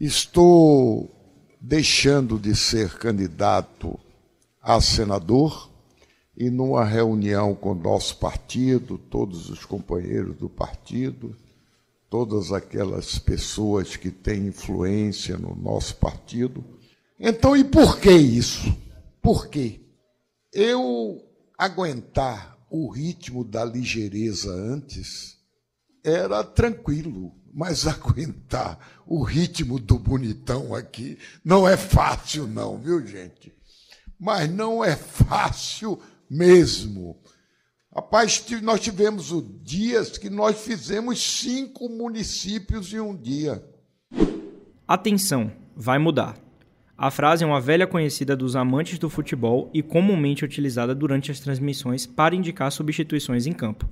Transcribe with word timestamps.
Estou 0.00 1.10
deixando 1.60 2.38
de 2.38 2.54
ser 2.54 2.96
candidato 2.98 3.98
a 4.62 4.80
senador 4.80 5.68
e 6.36 6.50
numa 6.50 6.84
reunião 6.84 7.52
com 7.52 7.72
o 7.72 7.74
nosso 7.74 8.16
partido, 8.18 8.96
todos 8.96 9.50
os 9.50 9.64
companheiros 9.64 10.36
do 10.36 10.48
partido, 10.48 11.36
todas 12.08 12.52
aquelas 12.52 13.18
pessoas 13.18 13.96
que 13.96 14.12
têm 14.12 14.46
influência 14.46 15.36
no 15.36 15.56
nosso 15.56 15.96
partido. 15.96 16.64
Então, 17.18 17.56
e 17.56 17.64
por 17.64 17.98
que 17.98 18.12
isso? 18.12 18.72
Por 19.20 19.48
quê? 19.48 19.80
Eu 20.52 21.20
aguentar 21.58 22.56
o 22.70 22.88
ritmo 22.88 23.42
da 23.42 23.64
ligeireza 23.64 24.52
antes 24.52 25.36
era 26.04 26.44
tranquilo, 26.44 27.32
mas 27.52 27.86
aguentar 27.88 28.78
o 29.06 29.22
ritmo 29.22 29.78
do 29.78 29.98
bonitão 29.98 30.74
aqui 30.74 31.18
não 31.44 31.68
é 31.68 31.76
fácil, 31.76 32.46
não, 32.46 32.78
viu, 32.78 33.06
gente? 33.06 33.52
Mas 34.18 34.50
não 34.50 34.84
é 34.84 34.96
fácil 34.96 36.00
mesmo. 36.28 37.16
Rapaz, 37.94 38.44
nós 38.62 38.80
tivemos 38.80 39.32
dias 39.62 40.18
que 40.18 40.28
nós 40.28 40.60
fizemos 40.60 41.20
cinco 41.20 41.88
municípios 41.88 42.92
em 42.92 43.00
um 43.00 43.16
dia. 43.16 43.64
Atenção, 44.86 45.50
vai 45.74 45.98
mudar. 45.98 46.36
A 46.96 47.10
frase 47.10 47.44
é 47.44 47.46
uma 47.46 47.60
velha 47.60 47.86
conhecida 47.86 48.36
dos 48.36 48.56
amantes 48.56 48.98
do 48.98 49.08
futebol 49.08 49.70
e 49.72 49.82
comumente 49.82 50.44
utilizada 50.44 50.94
durante 50.94 51.30
as 51.30 51.38
transmissões 51.38 52.06
para 52.06 52.34
indicar 52.34 52.72
substituições 52.72 53.46
em 53.46 53.52
campo. 53.52 53.88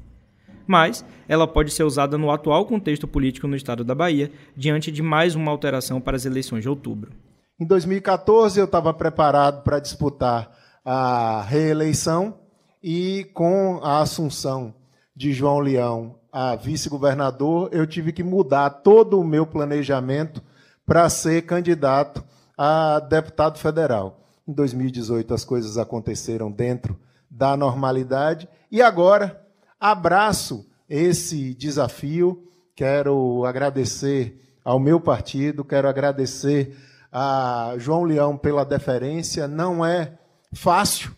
Mas 0.67 1.05
ela 1.29 1.47
pode 1.47 1.71
ser 1.71 1.85
usada 1.85 2.19
no 2.19 2.31
atual 2.31 2.67
contexto 2.67 3.07
político 3.07 3.47
no 3.47 3.57
estado 3.57 3.85
da 3.85 3.95
Bahia, 3.95 4.31
diante 4.57 4.91
de 4.91 5.03
mais 5.03 5.35
uma 5.35 5.51
alteração 5.51 6.01
para 6.01 6.17
as 6.17 6.25
eleições 6.25 6.63
de 6.63 6.69
outubro. 6.69 7.13
Em 7.59 7.65
2014, 7.65 8.59
eu 8.59 8.67
estava 8.67 8.93
preparado 8.93 9.63
para 9.63 9.79
disputar 9.79 10.51
a 10.85 11.43
reeleição 11.43 12.39
e 12.83 13.29
com 13.33 13.81
a 13.83 14.01
assunção 14.01 14.75
de 15.15 15.33
João 15.33 15.59
Leão 15.59 16.17
a 16.39 16.55
vice-governador, 16.55 17.71
eu 17.73 17.87
tive 17.87 18.13
que 18.13 18.23
mudar 18.23 18.69
todo 18.69 19.19
o 19.19 19.25
meu 19.25 19.47
planejamento 19.47 20.43
para 20.85 21.09
ser 21.09 21.41
candidato 21.47 22.23
a 22.59 23.01
deputado 23.01 23.59
federal. 23.59 24.21
Em 24.47 24.53
2018 24.53 25.33
as 25.33 25.47
coisas 25.47 25.79
aconteceram 25.79 26.53
dentro 26.53 26.95
da 27.31 27.57
normalidade 27.57 28.47
e 28.71 28.83
agora 28.83 29.46
abraço 29.81 30.67
esse 30.89 31.55
desafio. 31.55 32.43
Quero 32.75 33.45
agradecer 33.45 34.41
ao 34.65 34.79
meu 34.79 35.01
partido, 35.01 35.65
quero 35.65 35.89
agradecer 35.89 36.77
a 37.11 37.75
João 37.79 38.05
Leão 38.05 38.37
pela 38.37 38.65
deferência. 38.65 39.49
Não 39.49 39.85
é 39.85 40.19
fácil 40.53 41.15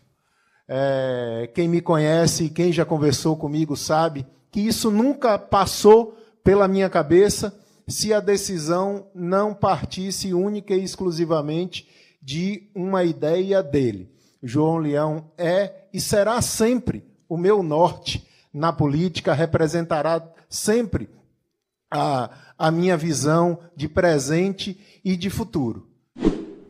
é, 0.68 1.48
quem 1.54 1.66
me 1.66 1.80
conhece, 1.80 2.50
quem 2.50 2.70
já 2.70 2.84
conversou 2.84 3.36
comigo, 3.36 3.74
sabe 3.74 4.26
que 4.50 4.60
isso 4.60 4.90
nunca 4.90 5.38
passou 5.38 6.16
pela 6.44 6.68
minha 6.68 6.90
cabeça 6.90 7.58
se 7.86 8.12
a 8.12 8.20
decisão 8.20 9.06
não 9.14 9.54
partisse 9.54 10.34
única 10.34 10.74
e 10.74 10.84
exclusivamente 10.84 11.88
de 12.20 12.68
uma 12.74 13.02
ideia 13.02 13.62
dele. 13.62 14.10
João 14.42 14.76
Leão 14.76 15.30
é 15.38 15.86
e 15.92 15.98
será 15.98 16.42
sempre 16.42 17.02
o 17.26 17.36
meu 17.38 17.62
norte 17.62 18.27
na 18.58 18.72
política, 18.72 19.32
representará 19.32 20.20
sempre 20.48 21.08
a, 21.88 22.28
a 22.58 22.70
minha 22.72 22.96
visão 22.96 23.60
de 23.76 23.88
presente 23.88 24.76
e 25.04 25.16
de 25.16 25.30
futuro. 25.30 25.88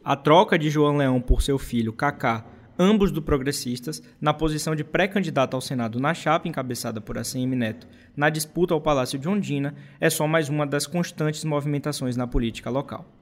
A 0.05 0.15
troca 0.15 0.59
de 0.59 0.69
João 0.69 0.99
Leão 0.99 1.19
por 1.21 1.41
seu 1.41 1.59
filho, 1.59 1.93
Cacá, 1.93 2.45
ambos 2.79 3.11
do 3.11 3.23
Progressistas, 3.23 4.03
na 4.21 4.35
posição 4.35 4.77
de 4.77 4.85
pré-candidato 4.85 5.55
ao 5.55 5.61
Senado 5.63 5.99
na 5.99 6.13
chapa 6.13 6.47
encabeçada 6.47 7.01
por 7.01 7.17
ACM 7.17 7.57
Neto, 7.57 7.87
na 8.15 8.29
disputa 8.29 8.75
ao 8.75 8.81
Palácio 8.83 9.19
de 9.19 9.29
Ondina, 9.29 9.75
é 9.99 10.11
só 10.11 10.29
mais 10.29 10.51
uma 10.51 10.67
das 10.67 10.87
constantes 10.87 11.43
movimentações 11.43 12.17
na 12.17 12.27
política 12.27 12.69
local. 12.69 13.18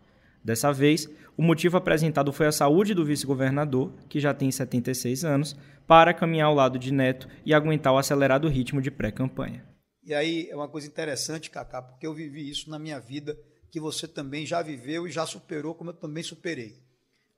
Dessa 0.47 0.73
vez, 0.73 1.11
o 1.37 1.43
motivo 1.43 1.77
apresentado 1.77 2.33
foi 2.33 2.47
a 2.47 2.53
saúde 2.53 2.95
do 2.95 3.05
vice-governador, 3.05 3.93
que 4.09 4.21
já 4.21 4.33
tem 4.33 4.49
76 4.49 5.25
anos, 5.25 5.57
para 5.89 6.15
caminhar 6.15 6.47
ao 6.47 6.55
lado 6.55 6.79
de 6.79 6.93
Neto 6.93 7.29
e 7.45 7.53
aguentar 7.53 7.93
o 7.93 7.99
acelerado 7.99 8.47
ritmo 8.47 8.81
de 8.81 8.89
pré-campanha. 8.89 9.67
E 10.05 10.15
aí 10.15 10.49
é 10.49 10.55
uma 10.55 10.69
coisa 10.69 10.87
interessante, 10.87 11.51
Cacá, 11.51 11.83
porque 11.83 12.07
eu 12.07 12.15
vivi 12.15 12.49
isso 12.49 12.71
na 12.71 12.79
minha 12.79 13.01
vida, 13.01 13.37
que 13.73 13.81
você 13.81 14.07
também 14.07 14.47
já 14.47 14.62
viveu 14.62 15.09
e 15.09 15.11
já 15.11 15.27
superou, 15.27 15.75
como 15.75 15.91
eu 15.91 15.95
também 15.95 16.23
superei. 16.23 16.81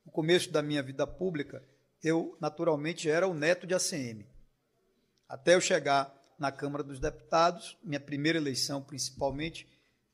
No 0.05 0.13
começo 0.13 0.53
da 0.53 0.61
minha 0.61 0.83
vida 0.83 1.07
pública, 1.07 1.65
eu 2.05 2.37
naturalmente 2.39 3.09
era 3.09 3.27
o 3.27 3.33
neto 3.33 3.67
de 3.67 3.73
ACM. 3.73 4.27
Até 5.27 5.55
eu 5.55 5.63
chegar 5.63 6.15
na 6.39 6.53
Câmara 6.53 6.85
dos 6.85 7.01
Deputados, 7.01 7.79
minha 7.83 8.01
primeira 8.01 8.37
eleição 8.37 8.83
principalmente, 8.83 9.67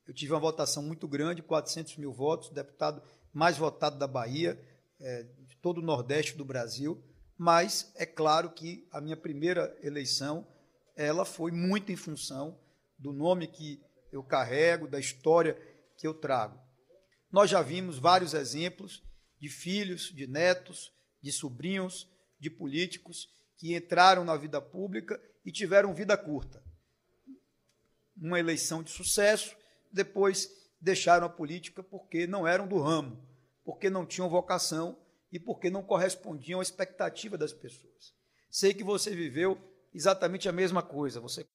eu 0.06 0.15
tive 0.15 0.32
uma 0.32 0.41
votação 0.41 0.82
muito 0.82 1.09
grande, 1.09 1.42
400 1.42 1.97
mil 1.97 2.12
votos, 2.12 2.50
deputado 2.50 3.03
mais 3.32 3.56
votado 3.56 3.98
da 3.98 4.06
Bahia, 4.06 4.59
é, 5.00 5.22
de 5.22 5.56
todo 5.56 5.78
o 5.78 5.84
Nordeste 5.84 6.37
do 6.37 6.44
Brasil, 6.44 7.03
mas 7.37 7.92
é 7.97 8.06
claro 8.06 8.50
que 8.50 8.87
a 8.91 9.00
minha 9.00 9.16
primeira 9.16 9.76
eleição, 9.82 10.47
ela 10.94 11.25
foi 11.25 11.50
muito 11.50 11.91
em 11.91 11.97
função 11.97 12.59
do 12.98 13.12
nome 13.12 13.48
que 13.48 13.82
eu 14.12 14.22
carrego, 14.22 14.87
da 14.87 15.00
história 15.00 15.60
que 15.97 16.06
eu 16.06 16.14
trago. 16.14 16.60
Nós 17.31 17.50
já 17.50 17.60
vimos 17.60 17.98
vários 17.98 18.34
exemplos 18.34 19.03
de 19.41 19.48
filhos, 19.48 20.12
de 20.14 20.26
netos, 20.26 20.93
de 21.20 21.32
sobrinhos 21.32 22.09
de 22.38 22.50
políticos 22.50 23.28
que 23.56 23.75
entraram 23.75 24.25
na 24.25 24.37
vida 24.37 24.60
pública 24.60 25.20
e 25.44 25.50
tiveram 25.50 25.94
vida 25.94 26.16
curta. 26.16 26.62
Uma 28.16 28.38
eleição 28.38 28.82
de 28.82 28.91
sucesso, 28.91 29.56
depois 29.94 30.50
deixaram 30.81 31.27
a 31.27 31.31
política 31.31 31.82
porque 31.82 32.27
não 32.27 32.47
eram 32.47 32.66
do 32.66 32.78
ramo, 32.81 33.19
porque 33.65 33.88
não 33.88 34.05
tinham 34.05 34.28
vocação 34.28 34.99
e 35.32 35.38
porque 35.38 35.71
não 35.71 35.82
correspondiam 35.82 36.60
à 36.60 36.62
expectativa 36.62 37.38
das 37.38 37.53
pessoas. 37.53 38.12
Sei 38.50 38.75
que 38.75 38.84
você 38.84 39.15
viveu 39.15 39.59
exatamente 39.94 40.49
a 40.49 40.53
mesma 40.53 40.82
coisa. 40.82 41.21
Você 41.21 41.47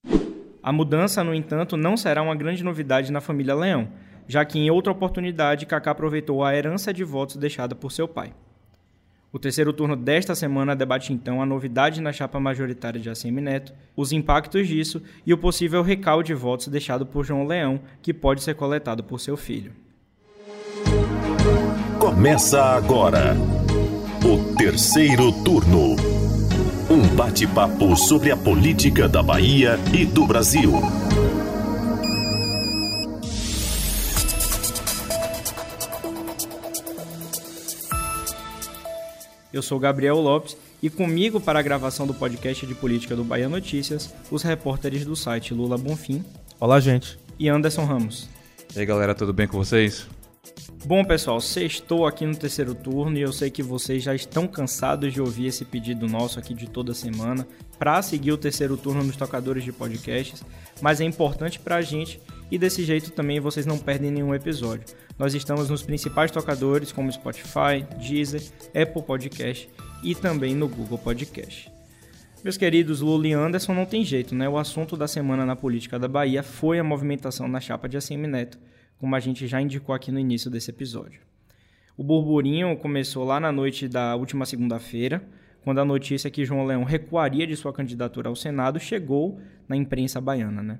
A 0.64 0.72
mudança, 0.72 1.24
no 1.24 1.34
entanto, 1.34 1.78
não 1.78 1.96
será 1.96 2.22
uma 2.22 2.36
grande 2.36 2.64
novidade 2.64 3.12
na 3.12 3.22
família 3.22 3.56
Leão, 3.56 3.92
já 4.28 4.44
que 4.44 4.60
em 4.60 4.70
outra 4.70 4.92
oportunidade 4.92 5.66
Kaká 5.66 5.92
aproveitou 5.92 6.44
a 6.44 6.56
herança 6.56 6.94
de 6.94 7.04
votos 7.04 7.38
deixada 7.38 7.76
por 7.76 7.92
seu 7.92 8.08
pai. 8.08 8.34
O 9.32 9.38
terceiro 9.38 9.72
turno 9.72 9.96
desta 9.96 10.34
semana 10.34 10.76
debate 10.76 11.14
então 11.14 11.40
a 11.40 11.46
novidade 11.46 12.02
na 12.02 12.12
chapa 12.12 12.40
majoritária 12.40 13.00
de 13.00 13.10
ACM 13.10 13.40
Neto, 13.40 13.74
os 13.96 14.12
impactos 14.12 14.68
disso 14.68 15.04
e 15.24 15.32
o 15.32 15.38
possível 15.38 15.84
recalde 15.84 16.28
de 16.28 16.34
votos 16.34 16.68
deixado 16.68 17.06
por 17.06 17.24
João 17.24 17.46
Leão, 17.46 17.80
que 18.02 18.12
pode 18.12 18.42
ser 18.42 18.56
coletado 18.56 19.04
por 19.04 19.20
seu 19.20 19.38
filho. 19.38 19.72
Começa 22.00 22.60
agora 22.60 23.36
o 24.26 24.56
terceiro 24.56 25.32
turno. 25.44 25.96
Um 26.90 27.16
bate-papo 27.16 27.96
sobre 27.96 28.32
a 28.32 28.38
política 28.38 29.08
da 29.08 29.22
Bahia 29.22 29.78
e 29.94 30.06
do 30.06 30.26
Brasil. 30.26 30.72
Eu 39.52 39.64
sou 39.64 39.80
Gabriel 39.80 40.20
Lopes 40.20 40.56
e 40.82 40.90
comigo 40.90 41.40
para 41.40 41.58
a 41.58 41.62
gravação 41.62 42.06
do 42.06 42.14
podcast 42.14 42.68
de 42.68 42.76
política 42.76 43.16
do 43.16 43.24
Bahia 43.24 43.50
Notícias, 43.50 44.14
os 44.30 44.44
repórteres 44.44 45.04
do 45.04 45.16
site 45.16 45.56
Lula 45.56 45.78
Bonfim. 45.78 46.24
Olá, 46.60 46.80
gente. 46.80 47.18
E 47.40 47.50
Anderson 47.50 47.84
Ramos. 47.84 48.30
E 48.76 48.80
aí, 48.80 48.86
galera, 48.86 49.16
tudo 49.16 49.34
bem 49.34 49.48
com 49.48 49.58
vocês? 49.58 50.08
Bom, 50.86 51.04
pessoal, 51.04 51.40
estou 51.40 52.08
aqui 52.08 52.26
no 52.26 52.36
terceiro 52.36 52.74
turno 52.74 53.18
e 53.18 53.22
eu 53.22 53.34
sei 53.34 53.52
que 53.52 53.62
vocês 53.62 54.02
já 54.02 54.16
estão 54.16 54.48
cansados 54.48 55.14
de 55.14 55.20
ouvir 55.20 55.48
esse 55.48 55.66
pedido 55.66 56.08
nosso 56.08 56.40
aqui 56.40 56.54
de 56.54 56.70
toda 56.70 56.94
semana 56.94 57.46
para 57.78 58.02
seguir 58.02 58.32
o 58.32 58.38
terceiro 58.38 58.78
turno 58.78 59.04
nos 59.04 59.18
tocadores 59.18 59.64
de 59.64 59.74
podcasts, 59.74 60.42
mas 60.82 61.02
é 61.02 61.04
importante 61.04 61.60
para 61.60 61.76
a 61.76 61.82
gente 61.82 62.20
e 62.50 62.58
desse 62.58 62.84
jeito 62.86 63.12
também 63.12 63.42
vocês 63.42 63.66
não 63.66 63.78
perdem 63.78 64.10
nenhum 64.10 64.34
episódio. 64.34 64.86
Nós 65.18 65.36
estamos 65.36 65.70
nos 65.70 65.84
principais 65.84 66.32
tocadores 66.32 66.94
como 66.94 67.12
Spotify, 67.12 67.86
Deezer, 68.00 68.42
Apple 68.68 69.04
Podcast 69.04 69.70
e 70.02 70.16
também 70.16 70.56
no 70.56 70.68
Google 70.70 70.98
Podcast. 70.98 71.70
Meus 72.42 72.56
queridos 72.56 73.02
Lula 73.02 73.28
e 73.28 73.34
Anderson, 73.34 73.74
não 73.74 73.86
tem 73.86 74.06
jeito, 74.06 74.34
né? 74.34 74.48
O 74.48 74.58
assunto 74.58 74.96
da 74.96 75.10
semana 75.10 75.46
na 75.46 75.58
política 75.58 76.00
da 76.00 76.08
Bahia 76.08 76.42
foi 76.42 76.80
a 76.80 76.84
movimentação 76.86 77.50
na 77.50 77.60
chapa 77.60 77.90
de 77.90 77.98
ACM 77.98 78.28
Neto, 78.28 78.58
como 79.00 79.16
a 79.16 79.20
gente 79.20 79.48
já 79.48 79.60
indicou 79.62 79.96
aqui 79.96 80.12
no 80.12 80.20
início 80.20 80.52
desse 80.52 80.70
episódio. 80.70 81.22
O 81.98 82.04
burburinho 82.04 82.78
começou 82.78 83.24
lá 83.24 83.40
na 83.40 83.52
noite 83.52 83.88
da 83.88 84.16
última 84.16 84.46
segunda-feira, 84.46 85.24
quando 85.64 85.80
a 85.80 85.86
notícia 85.86 86.30
que 86.30 86.46
João 86.46 86.66
Leão 86.66 86.84
recuaria 86.84 87.48
de 87.48 87.56
sua 87.56 87.74
candidatura 87.74 88.30
ao 88.30 88.36
Senado 88.36 88.80
chegou 88.80 89.40
na 89.68 89.76
imprensa 89.76 90.22
baiana, 90.22 90.62
né? 90.62 90.80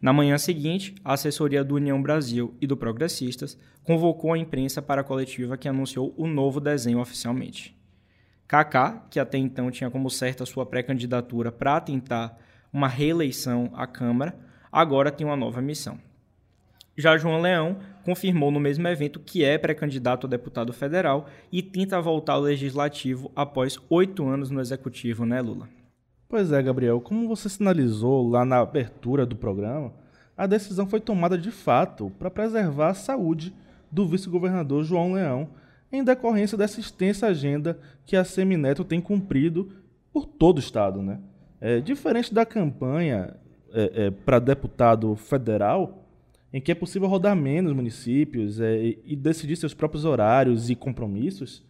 Na 0.00 0.12
manhã 0.12 0.36
seguinte, 0.36 0.94
a 1.02 1.14
assessoria 1.14 1.64
do 1.64 1.76
União 1.76 2.02
Brasil 2.02 2.54
e 2.60 2.66
do 2.66 2.76
Progressistas 2.76 3.58
convocou 3.82 4.34
a 4.34 4.38
imprensa 4.38 4.82
para 4.82 5.00
a 5.00 5.04
coletiva 5.04 5.56
que 5.56 5.66
anunciou 5.66 6.12
o 6.16 6.26
novo 6.26 6.60
desenho 6.60 7.00
oficialmente. 7.00 7.74
Kaká, 8.46 9.06
que 9.10 9.18
até 9.18 9.38
então 9.38 9.70
tinha 9.70 9.90
como 9.90 10.10
certa 10.10 10.44
sua 10.44 10.66
pré-candidatura 10.66 11.50
para 11.50 11.80
tentar 11.80 12.38
uma 12.70 12.86
reeleição 12.86 13.70
à 13.74 13.86
Câmara, 13.86 14.38
agora 14.70 15.10
tem 15.10 15.26
uma 15.26 15.36
nova 15.36 15.62
missão. 15.62 15.98
Já 16.96 17.16
João 17.18 17.40
Leão 17.40 17.76
confirmou 18.04 18.50
no 18.50 18.60
mesmo 18.60 18.86
evento 18.86 19.18
que 19.18 19.42
é 19.44 19.58
pré-candidato 19.58 20.26
a 20.26 20.30
deputado 20.30 20.72
federal 20.72 21.26
e 21.50 21.62
tenta 21.62 22.00
voltar 22.00 22.34
ao 22.34 22.40
legislativo 22.40 23.32
após 23.34 23.78
oito 23.88 24.26
anos 24.26 24.50
no 24.50 24.60
executivo, 24.60 25.24
né, 25.24 25.40
Lula? 25.40 25.68
Pois 26.28 26.52
é, 26.52 26.62
Gabriel. 26.62 27.00
Como 27.00 27.28
você 27.28 27.48
sinalizou 27.48 28.28
lá 28.28 28.44
na 28.44 28.60
abertura 28.60 29.24
do 29.24 29.36
programa, 29.36 29.92
a 30.36 30.46
decisão 30.46 30.86
foi 30.86 31.00
tomada 31.00 31.38
de 31.38 31.50
fato 31.50 32.10
para 32.18 32.30
preservar 32.30 32.90
a 32.90 32.94
saúde 32.94 33.54
do 33.90 34.06
vice-governador 34.06 34.84
João 34.84 35.12
Leão, 35.12 35.48
em 35.92 36.02
decorrência 36.02 36.58
dessa 36.58 36.80
extensa 36.80 37.28
agenda 37.28 37.78
que 38.04 38.16
a 38.16 38.24
Semineto 38.24 38.84
tem 38.84 39.00
cumprido 39.00 39.70
por 40.12 40.26
todo 40.26 40.56
o 40.56 40.60
Estado. 40.60 41.00
Né? 41.00 41.20
É, 41.60 41.80
diferente 41.80 42.34
da 42.34 42.44
campanha 42.44 43.36
é, 43.72 44.06
é, 44.06 44.10
para 44.10 44.40
deputado 44.40 45.14
federal, 45.14 46.03
em 46.54 46.60
que 46.60 46.70
é 46.70 46.74
possível 46.74 47.08
rodar 47.08 47.34
menos 47.34 47.72
municípios 47.72 48.60
é, 48.60 48.94
e 49.04 49.16
decidir 49.16 49.56
seus 49.56 49.74
próprios 49.74 50.04
horários 50.04 50.70
e 50.70 50.76
compromissos, 50.76 51.64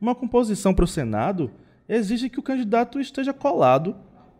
uma 0.00 0.12
composição 0.12 0.74
para 0.74 0.84
o 0.84 0.88
Senado 0.88 1.52
exige 1.88 2.28
que 2.28 2.40
o 2.40 2.42
candidato 2.42 2.98
esteja 2.98 3.32
colado 3.32 3.94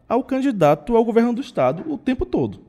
ao 0.08 0.24
candidato 0.24 0.96
ao 0.96 1.04
governo 1.04 1.32
do 1.32 1.40
Estado 1.40 1.84
o 1.88 1.96
tempo 1.96 2.26
todo. 2.26 2.62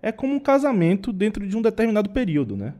É 0.00 0.12
como 0.12 0.34
um 0.34 0.38
casamento 0.38 1.12
dentro 1.12 1.44
de 1.48 1.56
um 1.56 1.62
determinado 1.62 2.10
período. 2.10 2.56
Né? 2.56 2.74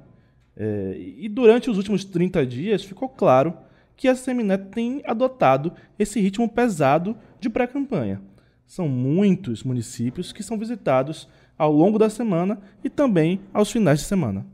É, 0.57 0.97
e 1.19 1.29
durante 1.29 1.69
os 1.69 1.77
últimos 1.77 2.05
30 2.05 2.47
dias 2.47 2.85
ficou 2.85 3.09
claro 3.09 3.53
que 3.97 4.07
a 4.07 4.15
Semineto 4.15 4.71
tem 4.71 5.03
adotado 5.05 5.73
esse 5.99 6.21
ritmo 6.21 6.49
pesado 6.49 7.17
de 7.41 7.51
pré-campanha. 7.51 8.23
São 8.65 8.87
muitos 8.87 9.65
municípios 9.65 10.33
que 10.33 10.45
são 10.45 10.57
visitados 10.57 11.29
ao 11.57 11.73
longo 11.73 11.99
da 11.99 12.11
semana 12.11 12.61
e 12.83 12.91
também 12.91 13.41
aos 13.53 13.71
finais 13.71 14.01
de 14.01 14.07
semana. 14.07 14.47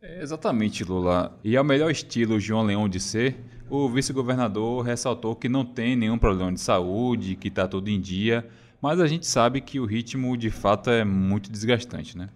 É, 0.00 0.22
exatamente, 0.22 0.84
Lula. 0.84 1.38
E 1.42 1.56
ao 1.56 1.64
melhor 1.64 1.90
estilo 1.90 2.38
João 2.38 2.64
Leão 2.64 2.88
de 2.88 3.00
ser, 3.00 3.36
o 3.70 3.88
vice-governador 3.88 4.84
ressaltou 4.84 5.34
que 5.34 5.48
não 5.48 5.64
tem 5.64 5.96
nenhum 5.96 6.18
problema 6.18 6.52
de 6.52 6.60
saúde, 6.60 7.36
que 7.36 7.48
está 7.48 7.66
tudo 7.66 7.88
em 7.88 8.00
dia, 8.00 8.46
mas 8.80 9.00
a 9.00 9.06
gente 9.06 9.26
sabe 9.26 9.62
que 9.62 9.80
o 9.80 9.86
ritmo 9.86 10.36
de 10.36 10.50
fato 10.50 10.90
é 10.90 11.04
muito 11.04 11.50
desgastante, 11.50 12.18
né? 12.18 12.28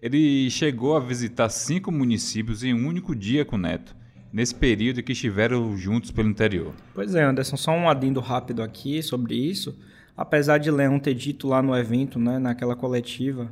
Ele 0.00 0.50
chegou 0.50 0.96
a 0.96 1.00
visitar 1.00 1.48
cinco 1.48 1.92
municípios 1.92 2.64
em 2.64 2.74
um 2.74 2.86
único 2.86 3.14
dia 3.14 3.44
com 3.44 3.56
o 3.56 3.58
Neto, 3.58 3.94
nesse 4.32 4.54
período 4.54 5.02
que 5.02 5.12
estiveram 5.12 5.76
juntos 5.76 6.10
pelo 6.10 6.28
interior. 6.28 6.72
Pois 6.94 7.14
é, 7.14 7.22
Anderson, 7.22 7.56
só 7.56 7.72
um 7.72 7.88
adendo 7.88 8.20
rápido 8.20 8.62
aqui 8.62 9.02
sobre 9.02 9.34
isso. 9.34 9.78
Apesar 10.16 10.58
de 10.58 10.70
Leão 10.70 10.98
ter 10.98 11.14
dito 11.14 11.48
lá 11.48 11.60
no 11.60 11.76
evento, 11.76 12.18
né, 12.18 12.38
naquela 12.38 12.76
coletiva, 12.76 13.50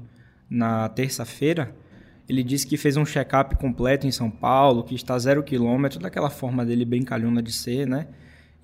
na 0.48 0.88
terça-feira, 0.88 1.74
ele 2.28 2.42
disse 2.42 2.66
que 2.66 2.76
fez 2.76 2.96
um 2.96 3.04
check-up 3.04 3.56
completo 3.56 4.06
em 4.06 4.12
São 4.12 4.30
Paulo, 4.30 4.84
que 4.84 4.94
está 4.94 5.18
zero 5.18 5.42
quilômetro, 5.42 5.98
daquela 5.98 6.30
forma 6.30 6.64
dele 6.64 6.84
brincalhona 6.84 7.42
de 7.42 7.52
ser, 7.52 7.86
né? 7.86 8.06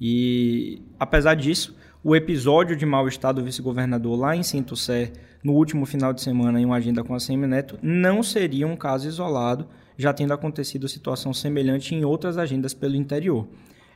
E 0.00 0.80
apesar 0.98 1.34
disso, 1.34 1.76
o 2.04 2.14
episódio 2.14 2.76
de 2.76 2.86
mal-estar 2.86 3.34
do 3.34 3.42
vice-governador 3.42 4.16
lá 4.16 4.36
em 4.36 4.44
Sinto 4.44 4.76
Sé, 4.76 5.12
no 5.42 5.52
último 5.52 5.84
final 5.86 6.12
de 6.12 6.20
semana, 6.20 6.60
em 6.60 6.64
uma 6.64 6.76
agenda 6.76 7.02
com 7.02 7.14
a 7.14 7.20
Semineto, 7.20 7.78
não 7.82 8.22
seria 8.22 8.66
um 8.66 8.76
caso 8.76 9.08
isolado, 9.08 9.66
já 9.96 10.12
tendo 10.12 10.32
acontecido 10.32 10.88
situação 10.88 11.34
semelhante 11.34 11.94
em 11.94 12.04
outras 12.04 12.38
agendas 12.38 12.72
pelo 12.72 12.94
interior. 12.94 13.48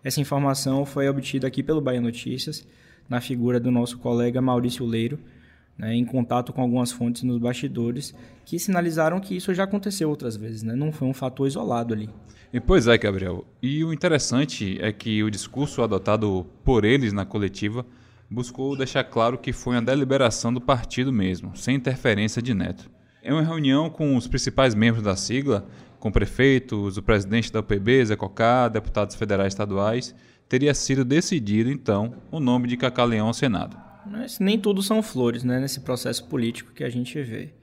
Essa 0.03 0.21
informação 0.21 0.85
foi 0.85 1.09
obtida 1.09 1.47
aqui 1.47 1.63
pelo 1.63 1.81
Bahia 1.81 2.01
Notícias, 2.01 2.67
na 3.13 3.21
figura 3.21 3.61
do 3.61 3.71
nosso 3.71 3.99
colega 3.99 4.41
Maurício 4.41 4.87
Leiro, 4.87 5.19
né, 5.77 5.95
em 5.95 6.03
contato 6.03 6.51
com 6.51 6.63
algumas 6.63 6.91
fontes 6.91 7.23
nos 7.23 7.39
bastidores, 7.39 8.15
que 8.43 8.59
sinalizaram 8.59 9.21
que 9.21 9.37
isso 9.37 9.53
já 9.53 9.65
aconteceu 9.65 10.09
outras 10.09 10.35
vezes, 10.35 10.63
né? 10.63 10.75
não 10.75 10.91
foi 10.91 11.07
um 11.07 11.13
fator 11.13 11.47
isolado 11.47 11.93
ali. 11.93 12.09
E 12.51 12.59
pois 12.59 12.87
é, 12.87 12.97
Gabriel. 12.97 13.45
E 13.63 13.85
o 13.85 13.93
interessante 13.93 14.79
é 14.81 14.91
que 14.93 15.23
o 15.23 15.31
discurso 15.31 15.83
adotado 15.83 16.47
por 16.65 16.87
eles 16.87 17.13
na 17.13 17.27
coletiva 17.27 17.85
buscou 18.31 18.75
deixar 18.77 19.05
claro 19.05 19.37
que 19.37 19.53
foi 19.53 19.75
uma 19.75 19.83
deliberação 19.83 20.51
do 20.53 20.61
partido 20.61 21.13
mesmo, 21.13 21.55
sem 21.55 21.77
interferência 21.77 22.41
de 22.41 22.55
Neto. 22.55 22.91
Em 23.23 23.31
uma 23.31 23.43
reunião 23.43 23.91
com 23.91 24.17
os 24.17 24.27
principais 24.27 24.75
membros 24.75 25.05
da 25.05 25.17
sigla, 25.17 25.67
com 26.01 26.11
prefeitos, 26.11 26.97
o 26.97 27.03
presidente 27.03 27.53
da 27.53 27.61
UPB, 27.61 28.07
Zé 28.07 28.17
Cocá, 28.17 28.69
deputados 28.69 29.15
federais 29.17 29.53
estaduais, 29.53 30.15
teria 30.53 30.75
sido 30.75 31.03
decidido, 31.03 31.71
então, 31.71 32.13
o 32.31 32.39
nome 32.39 32.69
de 32.69 32.77
Cacá 32.77 33.05
Leão 33.05 33.29
ao 33.29 33.33
Senado. 33.33 33.75
Mas 34.05 34.39
nem 34.39 34.59
tudo 34.59 34.83
são 34.83 35.03
flores, 35.03 35.43
né, 35.43 35.59
nesse 35.59 35.81
processo 35.81 36.29
político 36.29 36.75
que 36.75 36.85
a 36.85 36.91
gente 36.91 37.19
vê. 37.23 37.55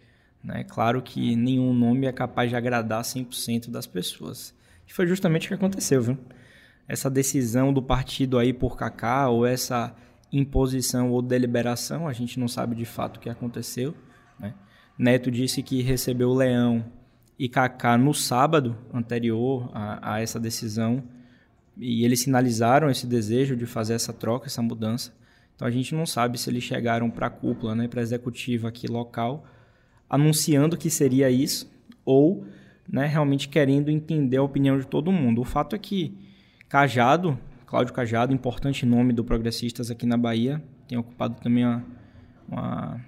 Né? 0.44 0.64
Claro 0.64 1.00
que 1.00 1.36
nenhum 1.36 1.72
nome 1.72 2.08
é 2.08 2.12
capaz 2.12 2.50
de 2.50 2.56
agradar 2.56 3.04
100% 3.04 3.70
das 3.70 3.86
pessoas. 3.86 4.56
E 4.88 4.92
foi 4.92 5.06
justamente 5.06 5.46
o 5.46 5.50
que 5.50 5.54
aconteceu, 5.54 6.02
viu? 6.02 6.18
Essa 6.88 7.12
decisão 7.12 7.72
do 7.72 7.80
partido 7.80 8.40
aí 8.40 8.52
por 8.52 8.76
Cacá, 8.76 9.30
ou 9.30 9.46
essa 9.46 9.96
imposição 10.34 11.12
ou 11.12 11.22
deliberação, 11.22 12.08
a 12.08 12.14
gente 12.14 12.40
não 12.40 12.48
sabe 12.48 12.76
de 12.76 12.86
fato 12.86 13.18
o 13.18 13.20
que 13.20 13.30
aconteceu. 13.30 13.94
Né? 14.40 14.56
Neto 14.98 15.30
disse 15.30 15.62
que 15.62 15.84
recebeu 15.84 16.34
Leão 16.34 16.84
e 17.38 17.48
Kaká 17.48 18.00
no 18.00 18.16
sábado 18.16 18.76
anterior 18.92 19.70
a, 19.76 20.16
a, 20.16 20.22
essa 20.22 20.40
decisão 20.40 21.04
e 21.80 22.04
eles 22.04 22.22
sinalizaram 22.22 22.90
esse 22.90 23.08
desejo 23.08 23.56
de 23.56 23.66
fazer 23.66 23.94
essa 23.94 24.14
troca, 24.14 24.48
essa 24.48 24.62
mudança. 24.62 25.14
Então 25.56 25.68
a 25.68 25.72
gente 25.72 25.96
não 25.96 26.06
sabe 26.06 26.38
se 26.38 26.50
eles 26.50 26.64
chegaram 26.64 27.10
para 27.10 27.28
a 27.28 27.30
cúpula, 27.30 27.76
né, 27.76 27.88
para 27.88 28.02
a 28.02 28.04
executiva 28.04 28.70
aqui 28.70 28.88
local, 28.88 29.46
anunciando 30.10 30.78
que 30.78 30.90
seria 30.90 31.30
isso 31.30 31.72
ou 32.06 32.46
né, 32.88 33.06
realmente 33.06 33.48
querendo 33.50 33.90
entender 33.90 34.38
a 34.38 34.44
opinião 34.44 34.80
de 34.80 34.88
todo 34.88 35.12
mundo. 35.12 35.42
O 35.42 35.46
fato 35.46 35.76
é 35.76 35.80
que 35.80 36.18
Cajado 36.68 37.38
Cláudio 37.70 37.94
Cajado, 37.94 38.34
importante 38.34 38.84
nome 38.84 39.14
do 39.14 39.24
Progressistas 39.24 39.92
aqui 39.92 40.04
na 40.04 40.18
Bahia, 40.18 40.60
tem 40.88 40.98
ocupado 40.98 41.40
também 41.40 41.64
uma, 41.64 41.86
uma 42.48 43.00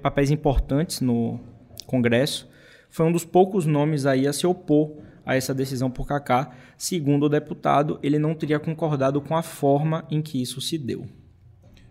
papéis, 0.00 0.30
importantes 0.30 1.00
no 1.00 1.40
Congresso. 1.84 2.48
Foi 2.88 3.04
um 3.04 3.10
dos 3.10 3.24
poucos 3.24 3.66
nomes 3.66 4.06
aí 4.06 4.24
a 4.28 4.32
se 4.32 4.46
opor 4.46 4.92
a 5.24 5.36
essa 5.36 5.54
decisão 5.54 5.90
por 5.90 6.06
Kaká. 6.06 6.50
Segundo 6.76 7.24
o 7.24 7.28
deputado, 7.28 7.98
ele 8.02 8.18
não 8.18 8.34
teria 8.34 8.58
concordado 8.58 9.20
com 9.20 9.36
a 9.36 9.42
forma 9.42 10.04
em 10.10 10.20
que 10.22 10.40
isso 10.40 10.60
se 10.60 10.76
deu. 10.76 11.06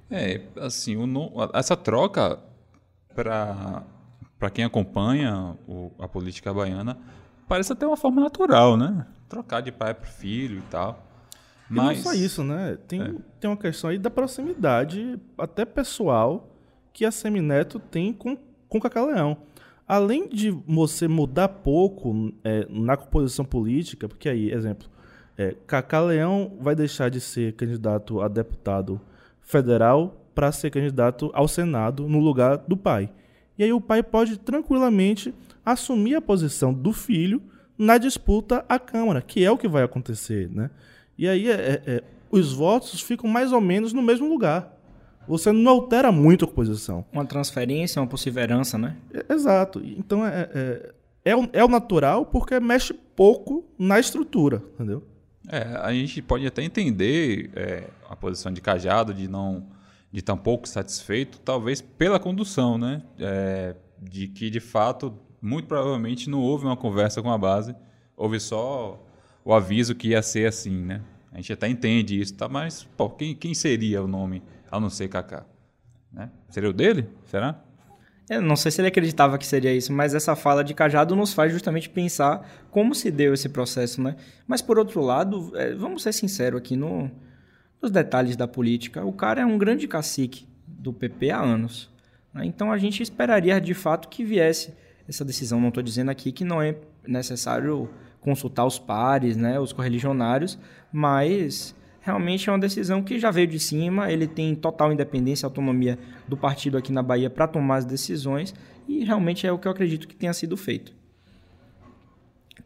É, 0.10 0.41
assim, 0.58 0.98
o, 0.98 1.08
essa 1.53 1.77
troca 1.77 2.39
para 3.15 3.84
para 4.38 4.50
quem 4.50 4.65
acompanha 4.65 5.55
o, 5.67 5.91
a 6.00 6.08
política 6.08 6.51
baiana 6.51 6.98
parece 7.48 7.72
até 7.74 7.86
uma 7.86 7.96
forma 7.96 8.20
natural, 8.20 8.75
né? 8.75 9.05
Trocar 9.29 9.62
de 9.62 9.72
pai 9.72 9.94
para 9.94 10.08
filho 10.08 10.58
e 10.58 10.62
tal. 10.63 11.05
Mas... 11.70 12.00
E 12.00 12.03
não 12.03 12.12
só 12.12 12.13
isso, 12.13 12.44
né? 12.44 12.75
Tem, 12.88 13.01
é. 13.01 13.13
tem 13.39 13.50
uma 13.50 13.55
questão 13.55 13.91
aí 13.91 14.00
da 14.00 14.10
proximidade, 14.10 15.20
até 15.38 15.63
pessoal, 15.63 16.50
que 16.91 17.05
a 17.05 17.12
Semineto 17.12 17.79
tem 17.79 18.12
com, 18.12 18.36
com 18.67 18.79
o 18.79 18.82
Cacá 18.82 19.05
Leão. 19.05 19.38
Além 19.91 20.29
de 20.29 20.51
você 20.65 21.05
mudar 21.05 21.50
pouco 21.50 22.31
é, 22.45 22.65
na 22.69 22.95
composição 22.95 23.43
política, 23.43 24.07
porque 24.07 24.29
aí, 24.29 24.50
exemplo, 24.50 24.88
é, 25.38 25.53
Cacá 25.67 26.00
Leão 26.00 26.53
vai 26.62 26.74
deixar 26.74 27.10
de 27.10 27.19
ser 27.19 27.51
candidato 27.57 28.21
a 28.21 28.29
deputado 28.29 29.01
federal 29.41 30.25
para 30.33 30.50
ser 30.53 30.69
candidato 30.69 31.29
ao 31.33 31.45
Senado 31.45 32.07
no 32.07 32.19
lugar 32.19 32.55
do 32.60 32.77
pai. 32.77 33.12
E 33.57 33.65
aí 33.65 33.74
o 33.74 33.81
pai 33.81 34.01
pode 34.01 34.39
tranquilamente 34.39 35.33
assumir 35.65 36.15
a 36.15 36.21
posição 36.21 36.74
do 36.74 36.93
filho 36.93 37.41
na 37.77 37.98
disputa 37.98 38.63
à 38.69 38.79
Câmara, 38.79 39.21
que 39.21 39.43
é 39.43 39.51
o 39.51 39.57
que 39.57 39.67
vai 39.67 39.83
acontecer, 39.83 40.50
né? 40.50 40.69
E 41.17 41.27
aí 41.27 41.50
é, 41.50 41.53
é, 41.53 41.83
é, 41.86 42.03
os 42.31 42.53
votos 42.53 43.01
ficam 43.01 43.29
mais 43.29 43.51
ou 43.51 43.60
menos 43.60 43.91
no 43.91 44.01
mesmo 44.01 44.29
lugar. 44.29 44.74
Você 45.28 45.51
não 45.51 45.72
altera 45.72 46.12
muito 46.12 46.46
a 46.46 46.48
composição. 46.48 47.06
Uma 47.12 47.25
transferência, 47.25 48.01
uma 48.01 48.08
possível 48.08 48.44
herança, 48.44 48.78
né? 48.78 48.98
É, 49.13 49.34
exato. 49.34 49.82
Então 49.84 50.25
é, 50.25 50.50
é, 50.54 50.94
é, 51.25 51.36
o, 51.36 51.50
é 51.54 51.63
o 51.63 51.68
natural 51.68 52.25
porque 52.25 52.60
mexe 52.60 52.94
pouco 52.94 53.63
na 53.78 54.00
estrutura, 54.00 54.63
entendeu? 54.74 55.04
É, 55.48 55.63
a 55.82 55.92
gente 55.94 56.22
pode 56.22 56.46
até 56.46 56.62
entender 56.63 57.50
é, 57.56 57.84
a 58.10 58.16
posição 58.16 58.51
de 58.51 58.62
Cajado 58.62 59.13
de 59.13 59.28
não 59.28 59.66
de 60.12 60.22
tão 60.22 60.38
pouco 60.38 60.68
satisfeito, 60.68 61.40
talvez 61.40 61.80
pela 61.80 62.20
condução, 62.20 62.78
né? 62.78 63.01
É, 63.18 63.75
de 64.01 64.28
que 64.28 64.50
de 64.50 64.60
fato, 64.60 65.13
muito 65.42 65.68
provavelmente 65.68 66.30
não 66.30 66.40
houve 66.42 66.66
uma 66.66 66.75
conversa 66.75 67.22
com 67.22 67.32
a 67.32 67.38
base, 67.38 67.74
houve 68.18 68.40
só 68.40 69.01
o 69.46 69.54
aviso 69.54 69.96
que 69.96 70.10
ia 70.10 70.22
ser 70.22 70.48
assim, 70.48 70.84
né? 70.84 71.01
A 71.31 71.38
gente 71.38 71.53
até 71.53 71.67
entende 71.67 72.19
isso, 72.19 72.33
tá? 72.33 72.50
Mas, 72.50 72.83
pô, 72.97 73.09
quem, 73.09 73.33
quem 73.33 73.53
seria 73.53 74.03
o 74.03 74.07
nome 74.07 74.43
a 74.69 74.79
não 74.79 74.89
ser 74.89 75.07
Kaká? 75.07 75.45
Né? 76.11 76.29
Seria 76.50 76.69
o 76.69 76.73
dele? 76.73 77.07
Será? 77.25 77.63
Eu 78.29 78.41
não 78.41 78.55
sei 78.55 78.71
se 78.71 78.79
ele 78.79 78.88
acreditava 78.88 79.38
que 79.38 79.45
seria 79.45 79.73
isso, 79.73 79.91
mas 79.91 80.13
essa 80.13 80.35
fala 80.35 80.63
de 80.63 80.73
Cajado 80.73 81.15
nos 81.15 81.33
faz 81.33 81.51
justamente 81.51 81.89
pensar 81.89 82.50
como 82.69 82.95
se 82.95 83.11
deu 83.11 83.33
esse 83.33 83.50
processo, 83.50 84.01
né? 84.01 84.15
Mas 84.47 84.61
por 84.61 84.79
outro 84.79 85.01
lado, 85.01 85.51
é, 85.55 85.73
vamos 85.73 86.03
ser 86.03 86.13
sinceros 86.13 86.59
aqui 86.59 86.77
no, 86.77 87.11
nos 87.81 87.91
detalhes 87.91 88.38
da 88.38 88.47
política. 88.47 89.03
O 89.03 89.11
cara 89.11 89.41
é 89.41 89.45
um 89.45 89.57
grande 89.57 89.88
cacique 89.88 90.47
do 90.65 90.93
PP 90.93 91.31
há 91.31 91.41
anos. 91.41 91.89
Né? 92.33 92.45
Então 92.45 92.71
a 92.71 92.77
gente 92.77 93.03
esperaria 93.03 93.59
de 93.59 93.73
fato 93.73 94.07
que 94.07 94.23
viesse 94.23 94.73
essa 95.07 95.25
decisão. 95.25 95.59
Não 95.59 95.69
estou 95.69 95.83
dizendo 95.83 96.09
aqui 96.09 96.31
que 96.31 96.45
não 96.45 96.61
é 96.61 96.77
necessário 97.05 97.89
consultar 98.22 98.66
os 98.66 98.80
pares, 98.80 99.36
né, 99.36 99.60
os 99.60 99.74
correligionários, 99.74 100.58
mas 100.94 101.75
realmente 102.00 102.50
é 102.50 102.54
uma 102.54 102.60
decisão 102.60 103.04
que 103.04 103.20
já 103.20 103.32
veio 103.32 103.48
de 103.48 103.60
cima, 103.60 104.12
ele 104.12 104.28
tem 104.28 104.56
total 104.56 104.94
independência 104.94 105.46
e 105.46 105.48
autonomia 105.48 106.00
do 106.28 106.38
partido 106.38 106.78
aqui 106.78 106.92
na 106.92 107.04
Bahia 107.04 107.30
para 107.30 107.48
tomar 107.48 107.78
as 107.78 107.86
decisões 107.86 108.54
e 108.88 109.04
realmente 109.04 109.46
é 109.46 109.51
o 109.51 109.58
que 109.58 109.68
eu 109.68 109.72
acredito 109.72 110.08
que 110.08 110.16
tenha 110.16 110.34
sido 110.34 110.56
feito. 110.56 110.94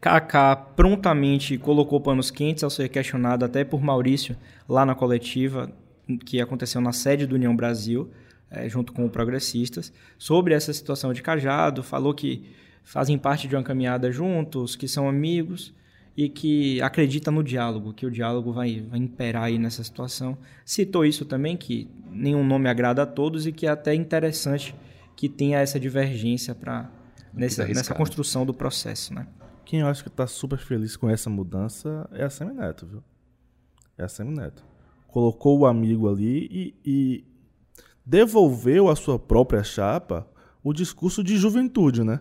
Kaká 0.00 0.54
prontamente 0.54 1.56
colocou 1.56 2.00
panos 2.00 2.30
quentes 2.30 2.62
ao 2.62 2.70
ser 2.70 2.88
questionado 2.88 3.44
até 3.44 3.64
por 3.64 3.82
Maurício 3.82 4.36
lá 4.68 4.84
na 4.84 4.94
coletiva 4.94 5.72
que 6.24 6.40
aconteceu 6.40 6.80
na 6.80 6.92
sede 6.92 7.26
do 7.26 7.34
União 7.34 7.56
Brasil, 7.56 8.10
é, 8.50 8.68
junto 8.68 8.92
com 8.92 9.04
o 9.04 9.10
Progressistas, 9.10 9.92
sobre 10.18 10.54
essa 10.54 10.72
situação 10.72 11.12
de 11.12 11.22
Cajado, 11.22 11.82
falou 11.82 12.14
que 12.14 12.48
fazem 12.86 13.18
parte 13.18 13.48
de 13.48 13.56
uma 13.56 13.64
caminhada 13.64 14.12
juntos, 14.12 14.76
que 14.76 14.86
são 14.86 15.08
amigos 15.08 15.74
e 16.16 16.28
que 16.28 16.80
acredita 16.80 17.32
no 17.32 17.42
diálogo, 17.42 17.92
que 17.92 18.06
o 18.06 18.10
diálogo 18.10 18.52
vai, 18.52 18.80
vai 18.88 19.00
imperar 19.00 19.42
aí 19.42 19.58
nessa 19.58 19.82
situação. 19.82 20.38
Citou 20.64 21.04
isso 21.04 21.24
também, 21.24 21.56
que 21.56 21.90
nenhum 22.10 22.46
nome 22.46 22.68
agrada 22.70 23.02
a 23.02 23.06
todos 23.06 23.44
e 23.44 23.50
que 23.52 23.66
é 23.66 23.70
até 23.70 23.92
interessante 23.92 24.74
que 25.16 25.28
tenha 25.28 25.58
essa 25.58 25.80
divergência 25.80 26.54
para 26.54 26.88
nessa, 27.34 27.66
nessa 27.66 27.92
construção 27.92 28.46
do 28.46 28.54
processo, 28.54 29.12
né? 29.12 29.26
Quem 29.64 29.80
eu 29.80 29.88
acho 29.88 30.04
que 30.04 30.08
está 30.08 30.28
super 30.28 30.58
feliz 30.58 30.96
com 30.96 31.10
essa 31.10 31.28
mudança 31.28 32.08
é 32.12 32.22
a 32.22 32.30
Semineto, 32.30 32.86
viu? 32.86 33.02
É 33.98 34.04
a 34.04 34.08
Semineto. 34.08 34.62
Colocou 35.08 35.58
o 35.58 35.66
amigo 35.66 36.08
ali 36.08 36.48
e, 36.52 36.74
e 36.84 37.24
devolveu 38.04 38.88
à 38.88 38.94
sua 38.94 39.18
própria 39.18 39.64
chapa 39.64 40.24
o 40.62 40.72
discurso 40.72 41.24
de 41.24 41.36
juventude, 41.36 42.04
né? 42.04 42.20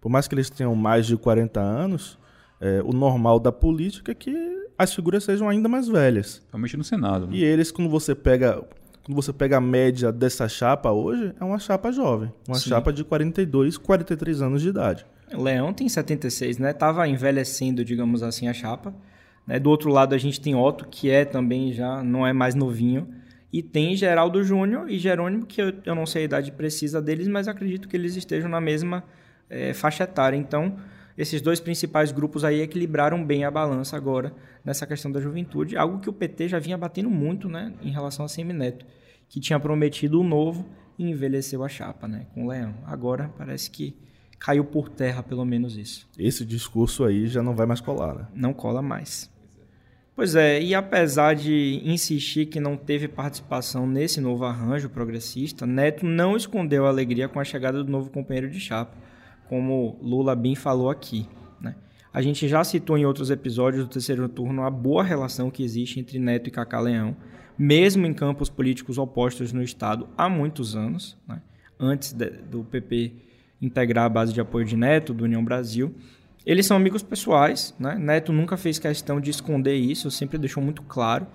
Por 0.00 0.08
mais 0.08 0.28
que 0.28 0.34
eles 0.34 0.50
tenham 0.50 0.74
mais 0.74 1.06
de 1.06 1.16
40 1.16 1.60
anos, 1.60 2.18
é, 2.60 2.82
o 2.84 2.92
normal 2.92 3.38
da 3.38 3.52
política 3.52 4.12
é 4.12 4.14
que 4.14 4.32
as 4.76 4.94
figuras 4.94 5.24
sejam 5.24 5.48
ainda 5.48 5.68
mais 5.68 5.88
velhas. 5.88 6.38
Principalmente 6.38 6.76
no 6.76 6.84
Senado. 6.84 7.26
Né? 7.26 7.36
E 7.36 7.44
eles, 7.44 7.70
quando 7.70 7.90
você 7.90 8.14
pega 8.14 8.62
quando 9.08 9.16
você 9.16 9.32
pega 9.32 9.56
a 9.56 9.60
média 9.60 10.12
dessa 10.12 10.46
chapa 10.50 10.92
hoje, 10.92 11.32
é 11.40 11.42
uma 11.42 11.58
chapa 11.58 11.90
jovem. 11.90 12.30
Uma 12.46 12.58
Sim. 12.58 12.68
chapa 12.68 12.92
de 12.92 13.02
42, 13.02 13.78
43 13.78 14.42
anos 14.42 14.60
de 14.60 14.68
idade. 14.68 15.06
Leão 15.32 15.72
tem 15.72 15.88
76, 15.88 16.58
né? 16.58 16.74
Tava 16.74 17.08
envelhecendo, 17.08 17.82
digamos 17.82 18.22
assim, 18.22 18.48
a 18.48 18.52
chapa. 18.52 18.94
Né? 19.46 19.58
Do 19.58 19.70
outro 19.70 19.90
lado, 19.90 20.14
a 20.14 20.18
gente 20.18 20.38
tem 20.38 20.54
Otto, 20.54 20.86
que 20.86 21.08
é 21.10 21.24
também 21.24 21.72
já, 21.72 22.02
não 22.02 22.26
é 22.26 22.34
mais 22.34 22.54
novinho. 22.54 23.08
E 23.50 23.62
tem 23.62 23.96
Geraldo 23.96 24.44
Júnior 24.44 24.90
e 24.90 24.98
Jerônimo, 24.98 25.46
que 25.46 25.62
eu, 25.62 25.72
eu 25.86 25.94
não 25.94 26.04
sei 26.04 26.22
a 26.22 26.24
idade 26.26 26.52
precisa 26.52 27.00
deles, 27.00 27.26
mas 27.28 27.48
acredito 27.48 27.88
que 27.88 27.96
eles 27.96 28.14
estejam 28.14 28.50
na 28.50 28.60
mesma 28.60 29.02
é, 29.48 29.72
faixa 29.72 30.04
etária. 30.04 30.36
Então, 30.36 30.76
esses 31.16 31.40
dois 31.40 31.60
principais 31.60 32.12
grupos 32.12 32.44
aí 32.44 32.60
equilibraram 32.60 33.24
bem 33.24 33.44
a 33.44 33.50
balança 33.50 33.96
agora 33.96 34.32
nessa 34.64 34.86
questão 34.86 35.10
da 35.10 35.20
juventude, 35.20 35.76
algo 35.76 35.98
que 35.98 36.08
o 36.08 36.12
PT 36.12 36.48
já 36.48 36.58
vinha 36.58 36.78
batendo 36.78 37.10
muito 37.10 37.48
né, 37.48 37.72
em 37.82 37.90
relação 37.90 38.24
a 38.24 38.28
Semineto, 38.28 38.86
que 39.28 39.40
tinha 39.40 39.58
prometido 39.58 40.20
o 40.20 40.24
novo 40.24 40.68
e 40.98 41.10
envelheceu 41.10 41.64
a 41.64 41.68
chapa 41.68 42.06
né, 42.06 42.26
com 42.34 42.44
o 42.44 42.48
Leão. 42.48 42.74
Agora 42.86 43.32
parece 43.36 43.70
que 43.70 43.96
caiu 44.38 44.64
por 44.64 44.88
terra 44.88 45.22
pelo 45.22 45.44
menos 45.44 45.76
isso. 45.76 46.08
Esse 46.18 46.44
discurso 46.44 47.04
aí 47.04 47.26
já 47.26 47.42
não 47.42 47.56
vai 47.56 47.66
mais 47.66 47.80
colar, 47.80 48.14
né? 48.14 48.28
Não 48.34 48.52
cola 48.52 48.80
mais. 48.80 49.30
Pois 50.14 50.34
é, 50.34 50.60
e 50.60 50.74
apesar 50.74 51.34
de 51.34 51.80
insistir 51.84 52.46
que 52.46 52.58
não 52.58 52.76
teve 52.76 53.06
participação 53.06 53.86
nesse 53.86 54.20
novo 54.20 54.44
arranjo 54.44 54.88
progressista, 54.88 55.64
Neto 55.64 56.04
não 56.04 56.36
escondeu 56.36 56.86
a 56.86 56.88
alegria 56.88 57.28
com 57.28 57.38
a 57.38 57.44
chegada 57.44 57.84
do 57.84 57.90
novo 57.90 58.10
companheiro 58.10 58.50
de 58.50 58.58
chapa, 58.58 58.96
como 59.48 59.98
Lula 60.02 60.34
bem 60.34 60.54
falou 60.54 60.90
aqui. 60.90 61.26
Né? 61.60 61.74
A 62.12 62.20
gente 62.20 62.46
já 62.46 62.62
citou 62.62 62.96
em 62.98 63.06
outros 63.06 63.30
episódios 63.30 63.84
do 63.84 63.90
terceiro 63.90 64.28
turno 64.28 64.62
a 64.62 64.70
boa 64.70 65.02
relação 65.02 65.50
que 65.50 65.62
existe 65.62 65.98
entre 65.98 66.18
Neto 66.18 66.48
e 66.48 66.50
Cacá 66.50 66.80
Leão, 66.80 67.16
mesmo 67.58 68.06
em 68.06 68.14
campos 68.14 68.48
políticos 68.48 68.98
opostos 68.98 69.52
no 69.52 69.62
Estado 69.62 70.08
há 70.16 70.28
muitos 70.28 70.76
anos, 70.76 71.16
né? 71.26 71.40
antes 71.78 72.12
de, 72.12 72.30
do 72.30 72.64
PP 72.64 73.12
integrar 73.60 74.04
a 74.04 74.08
base 74.08 74.32
de 74.32 74.40
apoio 74.40 74.64
de 74.64 74.76
Neto, 74.76 75.12
do 75.12 75.24
União 75.24 75.44
Brasil. 75.44 75.94
Eles 76.46 76.66
são 76.66 76.76
amigos 76.76 77.02
pessoais, 77.02 77.74
né? 77.78 77.96
Neto 77.98 78.32
nunca 78.32 78.56
fez 78.56 78.78
questão 78.78 79.20
de 79.20 79.30
esconder 79.30 79.74
isso, 79.74 80.10
sempre 80.10 80.38
deixou 80.38 80.62
muito 80.62 80.82
claro. 80.82 81.26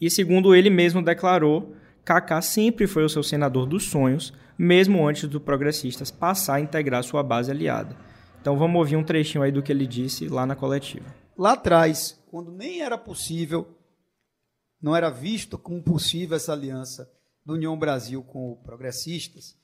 E 0.00 0.10
segundo 0.10 0.54
ele 0.54 0.70
mesmo 0.70 1.02
declarou, 1.02 1.74
Kaká 2.04 2.40
sempre 2.40 2.86
foi 2.86 3.04
o 3.04 3.08
seu 3.08 3.22
senador 3.22 3.66
dos 3.66 3.84
sonhos, 3.84 4.32
mesmo 4.62 5.08
antes 5.08 5.26
do 5.26 5.40
Progressistas 5.40 6.10
passar 6.10 6.56
a 6.56 6.60
integrar 6.60 7.02
sua 7.02 7.22
base 7.22 7.50
aliada. 7.50 7.96
Então 8.42 8.58
vamos 8.58 8.78
ouvir 8.78 8.94
um 8.94 9.02
trechinho 9.02 9.42
aí 9.42 9.50
do 9.50 9.62
que 9.62 9.72
ele 9.72 9.86
disse 9.86 10.28
lá 10.28 10.44
na 10.44 10.54
coletiva. 10.54 11.06
Lá 11.34 11.52
atrás, 11.52 12.22
quando 12.30 12.52
nem 12.52 12.82
era 12.82 12.98
possível, 12.98 13.74
não 14.78 14.94
era 14.94 15.08
visto 15.08 15.56
como 15.56 15.82
possível 15.82 16.36
essa 16.36 16.52
aliança 16.52 17.10
do 17.42 17.54
União 17.54 17.74
Brasil 17.78 18.22
com 18.22 18.52
o 18.52 18.56
Progressistas, 18.56 19.56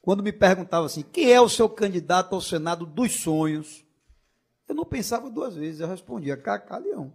quando 0.00 0.24
me 0.24 0.32
perguntavam 0.32 0.86
assim, 0.86 1.02
quem 1.04 1.32
é 1.32 1.40
o 1.40 1.48
seu 1.48 1.68
candidato 1.68 2.34
ao 2.34 2.40
Senado 2.40 2.84
dos 2.84 3.20
sonhos? 3.20 3.86
Eu 4.68 4.74
não 4.74 4.84
pensava 4.84 5.30
duas 5.30 5.54
vezes, 5.54 5.78
eu 5.78 5.86
respondia, 5.86 6.36
Cacá 6.36 6.78
Leão. 6.78 7.12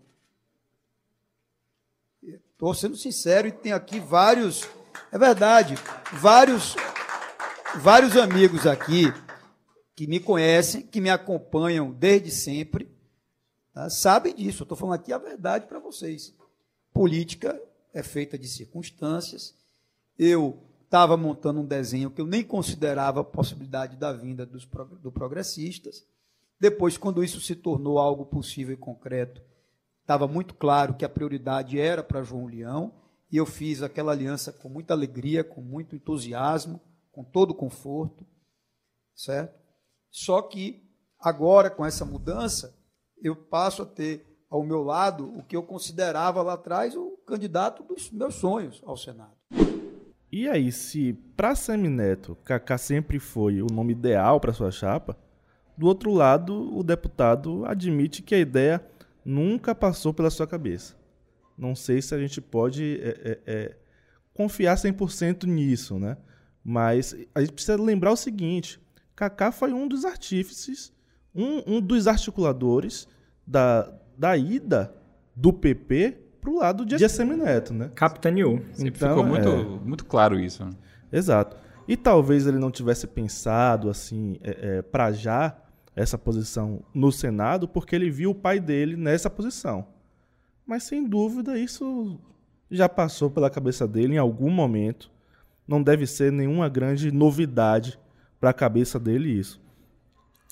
Estou 2.24 2.74
sendo 2.74 2.96
sincero 2.96 3.50
e 3.50 3.52
tem 3.52 3.74
aqui 3.74 4.00
vários, 4.00 4.66
é 5.12 5.18
verdade, 5.18 5.76
vários, 6.14 6.76
vários 7.76 8.16
amigos 8.16 8.66
aqui 8.66 9.06
que 9.96 10.08
me 10.08 10.20
conhecem, 10.20 10.82
que 10.82 11.02
me 11.02 11.10
acompanham 11.10 11.92
desde 11.92 12.32
sempre, 12.32 12.90
tá? 13.74 13.90
sabem 13.90 14.34
disso. 14.34 14.64
Estou 14.64 14.78
falando 14.78 14.96
aqui 14.96 15.12
a 15.12 15.18
verdade 15.18 15.68
para 15.68 15.80
vocês. 15.80 16.34
Política 16.94 17.60
é 17.94 18.02
feita 18.02 18.38
de 18.38 18.48
circunstâncias. 18.48 19.56
Eu 20.18 20.60
estava 20.84 21.18
montando 21.18 21.60
um 21.60 21.66
desenho 21.66 22.10
que 22.10 22.22
eu 22.22 22.26
nem 22.26 22.44
considerava 22.44 23.22
a 23.22 23.26
possibilidade 23.26 23.98
da 23.98 24.14
vinda 24.14 24.46
dos 24.46 24.66
do 25.02 25.12
progressistas. 25.12 26.06
Depois, 26.60 26.98
quando 26.98 27.24
isso 27.24 27.40
se 27.42 27.56
tornou 27.56 28.00
algo 28.00 28.26
possível 28.26 28.74
e 28.74 28.78
concreto, 28.78 29.42
estava 30.02 30.28
muito 30.28 30.56
claro 30.56 30.96
que 30.96 31.06
a 31.06 31.10
prioridade 31.10 31.80
era 31.80 32.02
para 32.02 32.24
João 32.24 32.48
Leão, 32.48 32.94
e 33.30 33.38
eu 33.38 33.46
fiz 33.46 33.84
aquela 33.84 34.14
aliança 34.14 34.54
com 34.54 34.70
muita 34.70 34.94
alegria, 34.94 35.44
com 35.44 35.62
muito 35.62 35.96
entusiasmo, 35.96 36.82
com 37.18 37.24
todo 37.24 37.52
conforto, 37.52 38.24
certo? 39.16 39.58
Só 40.12 40.40
que 40.40 40.88
agora, 41.20 41.68
com 41.68 41.84
essa 41.84 42.06
mudança, 42.06 42.78
eu 43.20 43.36
passo 43.36 43.82
a 43.82 43.86
ter 43.88 44.24
ao 44.48 44.64
meu 44.64 44.84
lado 44.84 45.36
o 45.36 45.42
que 45.42 45.56
eu 45.56 45.64
considerava 45.64 46.44
lá 46.44 46.54
atrás 46.54 46.96
o 46.96 47.18
candidato 47.26 47.82
dos 47.82 48.12
meus 48.12 48.36
sonhos 48.36 48.84
ao 48.86 48.96
Senado. 48.96 49.32
E 50.32 50.48
aí, 50.48 50.72
se 50.72 51.14
para 51.36 51.56
Semineto, 51.56 52.36
Kaká 52.44 52.78
sempre 52.78 53.18
foi 53.18 53.64
o 53.64 53.74
nome 53.74 53.94
ideal 53.94 54.40
para 54.40 54.54
sua 54.54 54.70
chapa, 54.70 55.18
do 55.76 55.88
outro 55.88 56.14
lado, 56.14 56.78
o 56.78 56.84
deputado 56.84 57.66
admite 57.66 58.22
que 58.22 58.36
a 58.36 58.40
ideia 58.40 58.86
nunca 59.26 59.74
passou 59.74 60.14
pela 60.14 60.30
sua 60.30 60.46
cabeça. 60.46 60.96
Não 61.58 61.74
sei 61.74 62.00
se 62.00 62.14
a 62.14 62.20
gente 62.20 62.40
pode 62.40 63.00
é, 63.02 63.10
é, 63.10 63.40
é, 63.48 63.78
confiar 64.36 64.76
100% 64.76 65.46
nisso, 65.46 65.98
né? 65.98 66.16
Mas 66.70 67.16
a 67.34 67.40
gente 67.40 67.54
precisa 67.54 67.82
lembrar 67.82 68.12
o 68.12 68.18
seguinte: 68.18 68.78
Kaká 69.16 69.54
foi 69.54 69.72
um 69.72 69.88
dos 69.88 70.04
artífices, 70.04 70.92
um, 71.34 71.78
um 71.78 71.80
dos 71.80 72.08
articuladores 72.08 73.08
da, 73.48 73.90
da 74.18 74.36
ida 74.36 74.94
do 75.34 75.54
PP 75.54 76.18
para 76.42 76.50
o 76.50 76.58
lado 76.58 76.86
de 76.86 77.06
Assemineto, 77.06 77.74
né? 77.74 77.90
Capitaneou. 77.96 78.62
Então, 78.78 79.10
ficou 79.10 79.24
muito, 79.24 79.48
é... 79.48 79.64
muito 79.64 80.04
claro 80.04 80.38
isso. 80.38 80.66
Né? 80.66 80.72
Exato. 81.10 81.56
E 81.88 81.96
talvez 81.96 82.46
ele 82.46 82.60
não 82.60 82.70
tivesse 82.70 83.08
pensado 83.08 83.90
assim 83.90 84.38
é, 84.44 84.80
é, 84.80 84.82
para 84.82 85.14
já 85.14 85.56
essa 85.96 86.18
posição 86.18 86.82
no 86.94 87.14
Senado 87.14 87.66
porque 87.66 87.96
ele 87.96 88.10
viu 88.10 88.32
o 88.32 88.36
pai 88.36 88.60
dele 88.60 88.98
nessa 88.98 89.30
posição. 89.30 89.88
Mas 90.66 90.84
sem 90.84 91.08
dúvida 91.08 91.58
isso 91.58 92.20
já 92.70 92.90
passou 92.90 93.32
pela 93.32 93.50
cabeça 93.50 93.88
dele 93.88 94.16
em 94.16 94.18
algum 94.18 94.50
momento. 94.50 95.10
Não 95.68 95.82
deve 95.84 96.08
ser 96.08 96.32
nenhuma 96.32 96.70
grande 96.70 97.12
novidade 97.12 98.00
para 98.40 98.52
a 98.52 98.54
cabeça 98.54 99.00
dele 99.00 99.30
isso. 99.30 99.62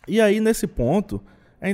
E 0.07 0.19
aí 0.19 0.39
nesse 0.39 0.67
ponto 0.67 1.21
é, 1.61 1.71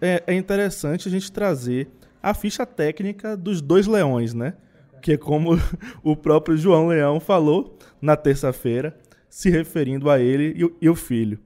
é, 0.00 0.22
é 0.26 0.34
interessante 0.34 1.08
a 1.08 1.10
gente 1.10 1.30
trazer 1.30 1.88
a 2.22 2.32
ficha 2.32 2.64
técnica 2.64 3.36
dos 3.36 3.60
dois 3.60 3.86
leões, 3.86 4.32
né? 4.32 4.54
Que 5.02 5.12
é 5.12 5.16
como 5.18 5.58
o 6.02 6.16
próprio 6.16 6.56
João 6.56 6.88
Leão 6.88 7.20
falou 7.20 7.78
na 8.00 8.16
terça-feira, 8.16 8.96
se 9.28 9.50
referindo 9.50 10.08
a 10.08 10.18
ele 10.18 10.54
e, 10.56 10.64
o, 10.64 10.76
e 10.80 10.88
o 10.88 10.94
filho. 10.94 11.38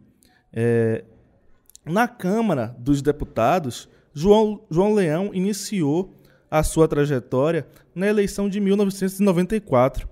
É, 0.52 1.04
na 1.84 2.06
Câmara 2.06 2.76
dos 2.78 3.02
Deputados, 3.02 3.88
João, 4.12 4.62
João 4.70 4.94
Leão 4.94 5.30
iniciou 5.32 6.14
a 6.50 6.62
sua 6.62 6.86
trajetória 6.86 7.66
na 7.94 8.06
eleição 8.06 8.48
de 8.48 8.60
1994, 8.60 10.08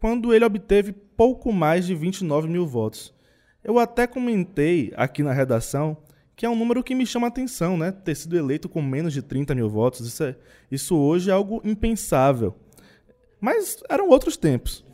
quando 0.00 0.32
ele 0.32 0.44
obteve 0.44 0.92
pouco 0.92 1.52
mais 1.52 1.86
de 1.86 1.94
29 1.94 2.48
mil 2.48 2.66
votos. 2.66 3.14
Eu 3.62 3.78
até 3.78 4.06
comentei 4.06 4.92
aqui 4.96 5.22
na 5.22 5.32
redação 5.32 5.96
que 6.38 6.46
é 6.46 6.48
um 6.48 6.54
número 6.54 6.84
que 6.84 6.94
me 6.94 7.04
chama 7.04 7.26
a 7.26 7.28
atenção, 7.28 7.76
né? 7.76 7.90
Ter 7.90 8.14
sido 8.14 8.38
eleito 8.38 8.68
com 8.68 8.80
menos 8.80 9.12
de 9.12 9.20
30 9.20 9.56
mil 9.56 9.68
votos. 9.68 10.06
Isso, 10.06 10.22
é, 10.22 10.36
isso 10.70 10.96
hoje 10.96 11.30
é 11.30 11.32
algo 11.32 11.60
impensável. 11.64 12.54
Mas 13.40 13.82
eram 13.90 14.08
outros 14.08 14.36
tempos. 14.36 14.84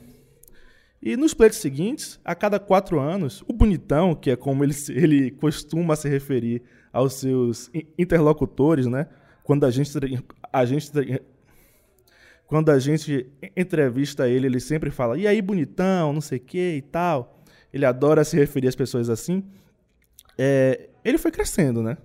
E 1.02 1.18
nos 1.18 1.34
pleitos 1.34 1.58
seguintes, 1.58 2.18
a 2.25 2.34
cada 2.34 2.58
quatro 2.58 2.99
anos, 2.99 3.44
o 3.46 3.52
bonitão, 3.52 4.14
que 4.14 4.30
é 4.30 4.37
como 4.37 4.64
ele, 4.64 4.75
ele 4.88 5.30
costuma 5.32 5.94
se 5.96 6.08
referir 6.08 6.62
aos 6.90 7.12
seus 7.12 7.70
interlocutores, 7.99 8.87
né? 8.87 9.06
Quando 9.42 9.66
a 9.66 9.70
gente, 9.70 9.90
a 10.50 10.64
gente 10.64 10.90
quando 12.46 12.70
a 12.70 12.78
gente 12.78 13.26
entrevista 13.56 14.28
ele, 14.28 14.46
ele 14.46 14.60
sempre 14.60 14.90
fala: 14.90 15.18
"E 15.18 15.26
aí, 15.26 15.40
bonitão, 15.40 16.12
não 16.12 16.20
sei 16.20 16.38
o 16.38 16.40
que 16.40 16.76
e 16.76 16.82
tal". 16.82 17.42
Ele 17.72 17.84
adora 17.84 18.24
se 18.24 18.36
referir 18.36 18.68
às 18.68 18.76
pessoas 18.76 19.10
assim. 19.10 19.44
É, 20.38 20.88
ele 21.04 21.18
foi 21.18 21.30
crescendo, 21.30 21.82
né? 21.82 21.96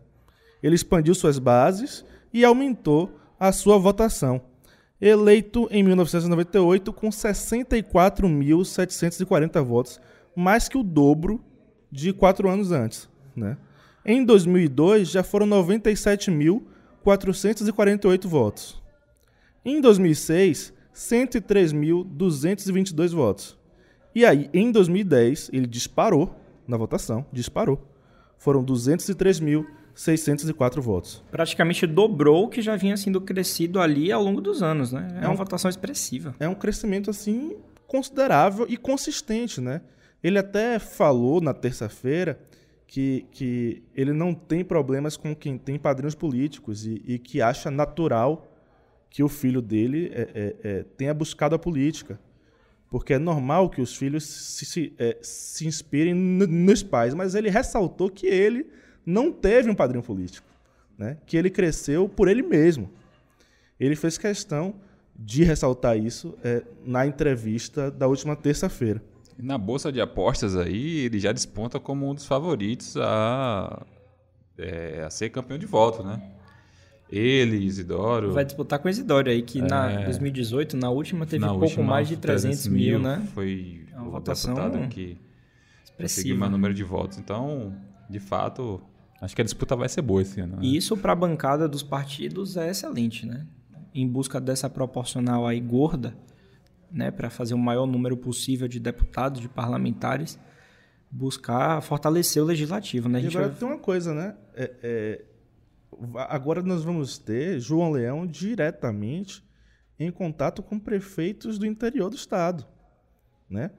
Ele 0.62 0.76
expandiu 0.76 1.16
suas 1.16 1.40
bases 1.40 2.04
e 2.34 2.44
aumentou 2.44 3.18
a 3.40 3.52
sua 3.52 3.78
votação. 3.78 4.42
Eleito 5.02 5.68
em 5.72 5.82
1998 5.82 6.92
com 6.92 7.10
64.740 7.10 9.64
votos, 9.64 10.02
mais 10.36 10.68
que 10.68 10.78
o 10.78 10.84
dobro 10.84 11.42
de 11.90 12.12
quatro 12.12 12.50
anos 12.50 12.70
antes. 12.72 13.08
Né? 13.36 13.58
Em 14.06 14.24
2002 14.26 15.10
já 15.10 15.24
foram 15.24 15.48
97.448 15.48 18.28
votos. 18.28 18.80
Em 19.64 19.80
2006, 19.82 20.74
103.222 20.94 23.14
votos. 23.14 23.58
E 24.14 24.26
aí, 24.26 24.50
em 24.54 24.72
2010, 24.72 25.50
ele 25.54 25.68
disparou 25.68 26.36
na 26.68 26.78
votação, 26.78 27.26
disparou 27.32 27.90
foram 28.40 28.64
203.604 28.64 30.80
votos. 30.80 31.24
Praticamente 31.30 31.86
dobrou 31.86 32.46
o 32.46 32.50
que 32.50 32.60
já 32.62 32.76
vinha 32.76 32.98
sendo 32.98 33.22
crescido 33.22 33.80
ali 33.80 34.12
ao 34.12 34.24
longo 34.24 34.42
dos 34.42 34.64
anos, 34.64 34.92
né? 34.92 35.08
É, 35.16 35.20
é 35.26 35.28
uma 35.28 35.34
um, 35.34 35.38
votação 35.38 35.70
expressiva. 35.70 36.34
É 36.40 36.50
um 36.50 36.56
crescimento, 36.56 37.12
assim, 37.12 37.56
considerável 37.86 38.66
e 38.68 38.76
consistente, 38.78 39.62
né? 39.62 39.82
Ele 40.24 40.40
até 40.40 40.80
falou 40.80 41.42
na 41.42 41.54
terça-feira 41.54 42.40
que, 42.88 43.28
que 43.32 43.84
ele 43.94 44.14
não 44.14 44.34
tem 44.34 44.64
problemas 44.64 45.18
com 45.18 45.36
quem 45.36 45.58
tem 45.58 45.78
padrinhos 45.78 46.16
políticos 46.16 46.86
e, 46.86 47.04
e 47.06 47.20
que 47.20 47.42
acha 47.42 47.70
natural 47.70 48.49
que 49.10 49.24
o 49.24 49.30
filho 49.30 49.62
dele 49.62 50.12
é, 50.14 50.22
é, 50.34 50.56
é, 50.64 50.84
tenha 50.98 51.14
buscado 51.14 51.56
a 51.56 51.60
política 51.60 52.20
porque 52.90 53.14
é 53.14 53.20
normal 53.20 53.70
que 53.70 53.82
os 53.82 53.96
filhos 53.96 54.26
se, 54.26 54.66
se, 54.66 54.94
é, 54.98 55.18
se 55.22 55.68
inspirem 55.68 56.14
nos 56.14 56.82
pais, 56.82 57.14
mas 57.14 57.36
ele 57.36 57.50
ressaltou 57.50 58.10
que 58.10 58.26
ele 58.26 58.66
não 59.06 59.32
teve 59.32 59.70
um 59.70 59.76
padrinho 59.76 60.04
político, 60.04 60.48
né? 60.98 61.18
que 61.26 61.38
ele 61.38 61.50
cresceu 61.50 62.10
por 62.10 62.28
ele 62.28 62.42
mesmo. 62.42 62.90
Ele 63.80 63.96
fez 63.96 64.18
questão 64.18 64.76
de 65.16 65.44
ressaltar 65.44 65.98
isso 65.98 66.36
é, 66.44 66.64
na 66.84 67.06
entrevista 67.06 67.92
da 67.92 68.08
última 68.08 68.36
terça-feira. 68.36 69.02
Na 69.38 69.58
bolsa 69.58 69.92
de 69.92 70.02
apostas 70.02 70.56
aí, 70.56 71.06
ele 71.06 71.20
já 71.20 71.32
desponta 71.32 71.80
como 71.80 72.10
um 72.10 72.16
dos 72.16 72.26
favoritos 72.26 72.98
a, 72.98 73.86
é, 74.58 75.04
a 75.06 75.10
ser 75.10 75.30
campeão 75.30 75.58
de 75.58 75.66
volta, 75.66 76.04
né? 76.04 76.22
Ele, 77.12 77.58
Isidoro. 77.58 78.34
Vai 78.34 78.46
disputar 78.46 78.80
com 78.80 78.88
o 78.88 78.92
Isidoro 78.92 79.30
aí, 79.30 79.42
que 79.42 79.60
é... 79.60 79.62
na 79.64 80.04
2018, 80.04 80.78
na 80.78 80.90
última, 80.90 81.26
teve 81.26 81.44
na 81.44 81.50
pouco 81.50 81.66
última, 81.66 81.84
mais 81.84 82.08
de 82.08 82.18
300, 82.18 82.64
300 82.64 82.68
mil, 82.68 83.00
né? 83.00 83.28
Foi 83.34 83.86
é 83.92 84.00
uma 84.00 84.12
votação 84.12 84.88
que 84.90 85.18
conseguiu 85.98 86.38
mais 86.38 86.52
número 86.52 86.74
de 86.74 86.84
votos. 86.84 87.18
Então, 87.18 87.76
de 88.10 88.20
fato, 88.20 88.82
acho 89.22 89.36
que 89.36 89.42
a 89.42 89.46
disputa 89.46 89.76
vai 89.76 89.90
ser 89.90 90.02
boa 90.02 90.22
esse 90.22 90.40
ano. 90.40 90.58
Né? 90.58 90.62
E 90.64 90.78
isso 90.78 90.96
para 90.96 91.14
a 91.14 91.16
bancada 91.16 91.68
dos 91.68 91.82
partidos 91.82 92.56
é 92.58 92.70
excelente, 92.70 93.26
né? 93.26 93.46
Em 93.94 94.08
busca 94.08 94.40
dessa 94.40 94.70
proporcional 94.70 95.48
aí 95.48 95.60
gorda, 95.60 96.16
né, 96.92 97.12
para 97.12 97.30
fazer 97.30 97.54
o 97.54 97.58
maior 97.58 97.86
número 97.86 98.18
possível 98.18 98.68
de 98.68 98.80
deputados, 98.80 99.42
de 99.42 99.50
parlamentares, 99.50 100.40
buscar 101.12 101.82
fortalecer 101.82 102.42
o 102.42 102.46
legislativo, 102.46 103.10
né? 103.10 103.20
A 103.20 103.22
gente 103.22 103.34
e 103.34 103.38
agora 103.38 103.50
vai... 103.50 103.60
tem 103.60 103.68
uma 103.68 103.78
coisa, 103.78 104.14
né? 104.14 104.36
É, 104.56 104.72
é 104.84 105.26
agora 106.28 106.62
nós 106.62 106.84
vamos 106.84 107.18
ter 107.18 107.60
João 107.60 107.92
Leão 107.92 108.26
diretamente 108.26 109.44
em 110.00 110.12
contato 110.12 110.64
com 110.64 110.80
prefeitos 110.80 111.58
do 111.58 111.66
interior 111.66 112.10
do 112.10 112.16
estado, 112.16 112.66
né? 113.50 113.72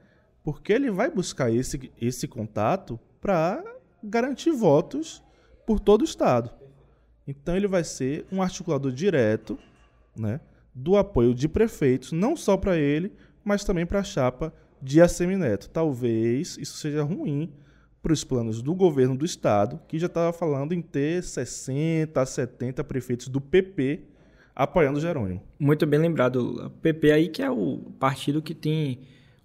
Porque 0.43 0.73
ele 0.73 0.91
vai 0.91 1.09
buscar 1.09 1.51
esse, 1.51 1.91
esse 1.99 2.27
contato 2.27 2.99
para 3.19 3.63
garantir 4.03 4.51
votos 4.51 5.23
por 5.65 5.79
todo 5.79 6.01
o 6.01 6.05
estado. 6.05 6.51
Então 7.27 7.55
ele 7.55 7.67
vai 7.67 7.83
ser 7.83 8.25
um 8.31 8.41
articulador 8.41 8.91
direto, 8.91 9.57
né, 10.17 10.39
do 10.73 10.97
apoio 10.97 11.33
de 11.33 11.47
prefeitos, 11.47 12.11
não 12.11 12.35
só 12.35 12.57
para 12.57 12.77
ele, 12.77 13.13
mas 13.43 13.63
também 13.63 13.85
para 13.85 13.99
a 13.99 14.03
chapa 14.03 14.53
de 14.81 15.01
Assemineto. 15.01 15.69
Talvez 15.69 16.57
isso 16.57 16.77
seja 16.77 17.03
ruim 17.03 17.53
para 18.01 18.13
os 18.13 18.23
planos 18.23 18.61
do 18.61 18.73
governo 18.73 19.15
do 19.15 19.25
estado, 19.25 19.79
que 19.87 19.99
já 19.99 20.07
estava 20.07 20.33
falando 20.33 20.73
em 20.73 20.81
ter 20.81 21.23
60 21.23 22.19
a 22.19 22.25
70 22.25 22.83
prefeitos 22.83 23.27
do 23.27 23.39
PP 23.39 24.01
apoiando 24.55 24.97
o 24.97 25.01
Jerônimo. 25.01 25.41
Muito 25.59 25.85
bem 25.85 25.99
lembrado. 25.99 26.65
O 26.65 26.69
PP 26.69 27.11
aí 27.11 27.29
que 27.29 27.41
é 27.41 27.49
o 27.49 27.77
partido 27.99 28.41
que 28.41 28.53
tem 28.53 28.99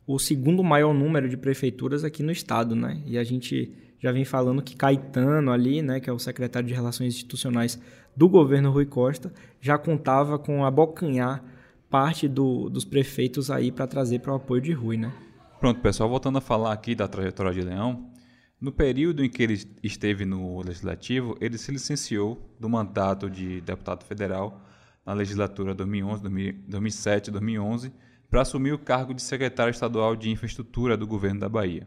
o 0.06 0.18
segundo 0.18 0.62
maior 0.62 0.94
número 0.94 1.28
de 1.28 1.36
prefeituras 1.36 2.04
aqui 2.04 2.22
no 2.22 2.30
estado, 2.30 2.74
né? 2.74 3.02
E 3.06 3.18
a 3.18 3.24
gente 3.24 3.72
já 3.98 4.12
vem 4.12 4.24
falando 4.24 4.62
que 4.62 4.76
Caetano 4.76 5.50
ali, 5.50 5.82
né, 5.82 6.00
que 6.00 6.08
é 6.08 6.12
o 6.12 6.18
secretário 6.18 6.68
de 6.68 6.74
Relações 6.74 7.14
Institucionais 7.14 7.80
do 8.14 8.28
governo 8.28 8.70
Rui 8.70 8.86
Costa, 8.86 9.32
já 9.60 9.76
contava 9.76 10.38
com 10.38 10.64
abocanhar 10.64 11.42
parte 11.90 12.28
do, 12.28 12.68
dos 12.68 12.84
prefeitos 12.84 13.50
aí 13.50 13.72
para 13.72 13.86
trazer 13.86 14.20
para 14.20 14.32
o 14.32 14.36
apoio 14.36 14.60
de 14.60 14.72
Rui, 14.72 14.96
né? 14.96 15.12
Pronto, 15.58 15.80
pessoal, 15.80 16.08
voltando 16.08 16.38
a 16.38 16.40
falar 16.40 16.72
aqui 16.72 16.94
da 16.94 17.08
trajetória 17.08 17.52
de 17.52 17.62
Leão, 17.62 18.10
no 18.58 18.72
período 18.72 19.22
em 19.22 19.28
que 19.28 19.42
ele 19.42 19.60
esteve 19.82 20.24
no 20.24 20.62
Legislativo, 20.62 21.36
ele 21.40 21.58
se 21.58 21.70
licenciou 21.70 22.54
do 22.58 22.68
mandato 22.68 23.28
de 23.28 23.60
deputado 23.60 24.04
federal 24.04 24.62
na 25.04 25.12
legislatura 25.12 25.74
2007 25.74 27.30
2011 27.30 27.92
para 28.30 28.40
assumir 28.40 28.72
o 28.72 28.78
cargo 28.78 29.12
de 29.12 29.22
secretário 29.22 29.70
estadual 29.70 30.16
de 30.16 30.30
Infraestrutura 30.30 30.96
do 30.96 31.06
governo 31.06 31.40
da 31.40 31.48
Bahia, 31.48 31.86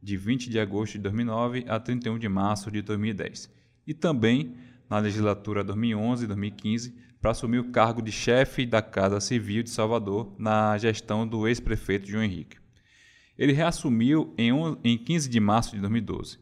de 0.00 0.16
20 0.16 0.50
de 0.50 0.60
agosto 0.60 0.92
de 0.92 1.00
2009 1.00 1.64
a 1.66 1.80
31 1.80 2.18
de 2.18 2.28
março 2.28 2.70
de 2.70 2.82
2010. 2.82 3.50
E 3.86 3.94
também 3.94 4.54
na 4.88 4.98
legislatura 4.98 5.64
2011 5.64 6.26
2015 6.26 6.94
para 7.20 7.30
assumir 7.32 7.58
o 7.58 7.70
cargo 7.70 8.02
de 8.02 8.12
chefe 8.12 8.66
da 8.66 8.82
Casa 8.82 9.20
Civil 9.20 9.62
de 9.62 9.70
Salvador 9.70 10.34
na 10.38 10.76
gestão 10.76 11.26
do 11.26 11.48
ex-prefeito 11.48 12.08
João 12.08 12.24
Henrique. 12.24 12.59
Ele 13.40 13.54
reassumiu 13.54 14.34
em, 14.36 14.50
em 14.84 14.98
15 14.98 15.26
de 15.30 15.40
março 15.40 15.74
de 15.74 15.80
2012. 15.80 16.38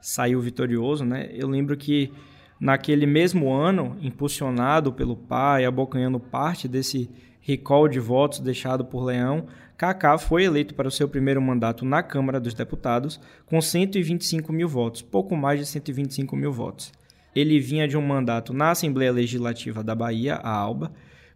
saiu 0.00 0.40
vitorioso, 0.40 1.04
né? 1.04 1.28
Eu 1.32 1.46
lembro 1.46 1.76
que 1.76 2.10
naquele 2.60 3.06
mesmo 3.06 3.52
ano, 3.52 3.96
impulsionado 4.00 4.92
pelo 4.92 5.16
pai, 5.16 5.64
abocanhando 5.64 6.18
parte 6.18 6.66
desse 6.66 7.10
recall 7.40 7.88
de 7.88 8.00
votos 8.00 8.40
deixado 8.40 8.84
por 8.84 9.04
Leão, 9.04 9.46
Kaká 9.76 10.16
foi 10.16 10.44
eleito 10.44 10.74
para 10.74 10.88
o 10.88 10.90
seu 10.90 11.06
primeiro 11.06 11.40
mandato 11.40 11.84
na 11.84 12.02
Câmara 12.02 12.40
dos 12.40 12.54
Deputados 12.54 13.20
com 13.44 13.60
125 13.60 14.52
mil 14.52 14.68
votos, 14.68 15.02
pouco 15.02 15.36
mais 15.36 15.60
de 15.60 15.66
125 15.66 16.34
mil 16.34 16.50
votos. 16.50 16.92
Ele 17.34 17.60
vinha 17.60 17.86
de 17.86 17.96
um 17.96 18.02
mandato 18.02 18.54
na 18.54 18.70
Assembleia 18.70 19.12
Legislativa 19.12 19.84
da 19.84 19.94
Bahia, 19.94 20.36
a 20.36 20.50
ALBA, 20.50 20.92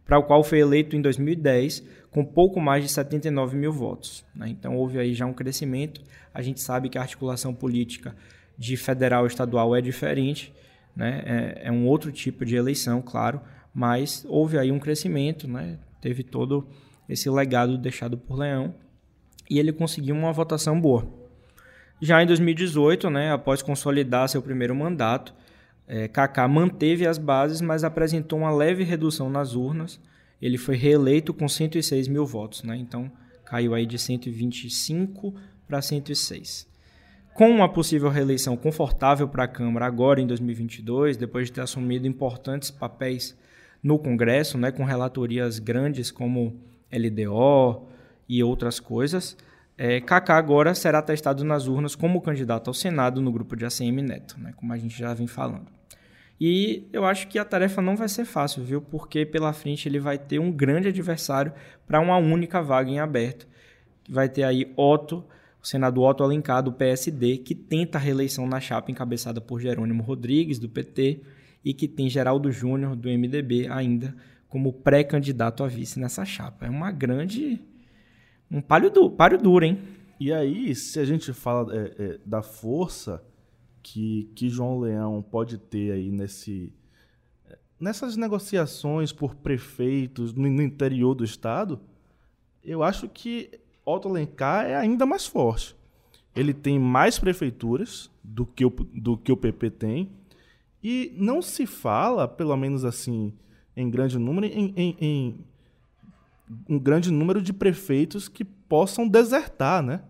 para 0.07 0.19
o 0.19 0.23
qual 0.23 0.43
foi 0.43 0.59
eleito 0.59 0.97
em 0.97 1.03
2010 1.03 1.87
com 2.11 2.25
pouco 2.25 2.59
mais 2.61 2.83
de 2.83 2.91
79 2.91 3.57
mil 3.57 3.73
votos. 3.73 4.25
Né? 4.35 4.49
Então 4.49 4.75
houve 4.77 4.99
aí 4.99 5.15
já 5.15 5.27
um 5.27 5.35
crescimento. 5.35 6.01
A 6.33 6.41
gente 6.41 6.61
sabe 6.61 6.89
que 6.89 6.97
a 6.97 7.03
articulação 7.03 7.55
política 7.55 8.17
de 8.57 8.77
federal 8.77 9.25
e 9.25 9.29
estadual 9.29 9.77
é 9.77 9.81
diferente, 9.81 10.53
né? 11.01 11.23
é, 11.25 11.69
é 11.69 11.73
um 11.73 11.87
outro 11.87 12.13
tipo 12.13 12.45
de 12.45 12.55
eleição, 12.55 13.01
claro, 13.01 13.41
mas 13.75 14.25
houve 14.29 14.59
aí 14.59 14.71
um 14.71 14.79
crescimento, 14.79 15.49
né? 15.49 15.79
teve 16.01 16.23
todo 16.23 16.69
esse 17.09 17.29
legado 17.29 17.77
deixado 17.79 18.17
por 18.17 18.39
Leão 18.39 18.75
e 19.49 19.59
ele 19.59 19.73
conseguiu 19.73 20.15
uma 20.15 20.33
votação 20.33 20.81
boa. 20.81 21.09
Já 22.01 22.23
em 22.23 22.27
2018, 22.27 23.11
né, 23.11 23.33
após 23.33 23.63
consolidar 23.63 24.29
seu 24.29 24.41
primeiro 24.41 24.75
mandato, 24.75 25.35
é, 25.87 26.07
Kaká 26.07 26.47
manteve 26.47 27.07
as 27.07 27.19
bases, 27.19 27.61
mas 27.61 27.83
apresentou 27.83 28.39
uma 28.39 28.51
leve 28.51 28.85
redução 28.85 29.29
nas 29.29 29.55
urnas. 29.55 30.01
Ele 30.41 30.57
foi 30.57 30.77
reeleito 30.77 31.35
com 31.35 31.49
106 31.49 32.09
mil 32.09 32.25
votos, 32.25 32.63
né? 32.63 32.77
então 32.77 33.11
caiu 33.45 33.75
aí 33.75 33.85
de 33.85 33.99
125 33.99 35.35
para 35.67 35.83
106. 35.83 36.70
Com 37.41 37.49
uma 37.49 37.71
possível 37.71 38.11
reeleição 38.11 38.55
confortável 38.55 39.27
para 39.27 39.45
a 39.45 39.49
Câmara 39.49 39.87
agora 39.87 40.21
em 40.21 40.27
2022, 40.27 41.17
depois 41.17 41.47
de 41.47 41.55
ter 41.55 41.63
assumido 41.63 42.07
importantes 42.07 42.71
papéis 42.71 43.35
no 43.83 43.99
Congresso, 43.99 44.59
né, 44.59 44.71
com 44.71 44.85
relatorias 44.85 45.59
grandes 45.59 46.11
como 46.11 46.61
LDO 46.93 47.89
e 48.29 48.45
outras 48.45 48.79
coisas, 48.79 49.39
é, 49.79 50.03
Kaká 50.03 50.37
agora 50.37 50.75
será 50.75 51.01
testado 51.01 51.43
nas 51.43 51.67
urnas 51.67 51.95
como 51.95 52.21
candidato 52.21 52.69
ao 52.69 52.75
Senado 52.75 53.23
no 53.23 53.33
grupo 53.33 53.57
de 53.57 53.65
ACM 53.65 54.03
Neto, 54.03 54.39
né, 54.39 54.53
como 54.55 54.75
a 54.75 54.77
gente 54.77 54.99
já 54.99 55.15
vem 55.15 55.27
falando. 55.27 55.69
E 56.39 56.87
eu 56.93 57.07
acho 57.07 57.27
que 57.27 57.39
a 57.39 57.45
tarefa 57.47 57.81
não 57.81 57.97
vai 57.97 58.11
ser 58.11 58.27
fácil, 58.27 58.63
viu? 58.63 58.83
Porque 58.83 59.25
pela 59.25 59.55
frente 59.55 59.89
ele 59.89 59.99
vai 59.99 60.19
ter 60.19 60.39
um 60.39 60.53
grande 60.53 60.89
adversário 60.89 61.55
para 61.87 62.01
uma 62.01 62.19
única 62.19 62.61
vaga 62.61 62.91
em 62.91 62.99
aberto. 62.99 63.49
Vai 64.07 64.29
ter 64.29 64.43
aí 64.43 64.71
Otto, 64.77 65.25
o 65.63 65.67
senador 65.67 66.11
Otto 66.11 66.23
Alencar, 66.23 66.63
do 66.63 66.73
PSD, 66.73 67.39
que 67.39 67.55
tenta 67.55 67.99
a 67.99 68.01
reeleição 68.01 68.47
na 68.47 68.61
chapa 68.61 68.91
encabeçada 68.91 69.41
por 69.41 69.61
Jerônimo 69.61 70.03
Rodrigues, 70.03 70.59
do 70.59 70.69
PT, 70.69 71.21
e 71.65 71.75
que 71.75 71.87
tem 71.87 72.09
Geraldo 72.09 72.51
Júnior, 72.51 72.97
do 72.97 73.09
MDB, 73.09 73.69
ainda 73.69 74.15
como 74.49 74.73
pré-candidato 74.73 75.63
a 75.63 75.69
vice 75.69 76.01
nessa 76.01 76.25
chapa. 76.25 76.67
É 76.67 76.71
uma 76.71 76.91
grande. 76.91 77.61
um 78.51 78.61
páreo, 78.61 78.91
du 78.91 79.11
páreo 79.11 79.39
duro, 79.39 79.65
hein? 79.65 79.79
E 80.19 80.33
aí, 80.33 80.75
se 80.75 80.99
a 80.99 81.05
gente 81.05 81.33
fala 81.33 81.75
é, 81.75 81.95
é, 81.99 82.21
da 82.25 82.43
força 82.43 83.23
que, 83.83 84.31
que 84.35 84.49
João 84.49 84.81
Leão 84.81 85.23
pode 85.23 85.57
ter 85.57 85.93
aí 85.93 86.11
nesse, 86.11 86.73
nessas 87.79 88.17
negociações 88.17 89.13
por 89.13 89.35
prefeitos 89.35 90.35
no 90.35 90.47
interior 90.61 91.15
do 91.15 91.25
estado, 91.25 91.81
eu 92.63 92.83
acho 92.83 93.09
que 93.09 93.60
Otto 93.95 94.09
Alencar 94.09 94.67
é 94.67 94.77
ainda 94.77 95.05
mais 95.07 95.27
forte. 95.27 95.77
Ele 96.35 96.55
tem 96.55 96.79
mais 96.79 97.19
prefeituras 97.19 98.11
do 98.23 98.47
que 98.47 98.65
o, 98.65 98.71
do 98.71 99.17
que 99.17 99.33
o 99.33 99.37
PP 99.37 99.71
tem 99.71 100.11
e 100.83 101.13
não 101.17 101.43
se 101.43 101.67
fala, 101.67 102.27
pelo 102.27 102.57
menos 102.57 102.85
assim, 102.85 103.33
em 103.77 103.91
grande 103.91 104.19
número, 104.19 104.47
em, 104.47 104.73
em, 104.77 104.97
em 105.01 105.45
um 106.69 106.79
grande 106.79 107.11
número 107.11 107.43
de 107.43 107.53
prefeitos 107.53 108.29
que 108.29 108.45
possam 108.45 109.07
desertar, 109.07 109.83
né? 109.83 110.03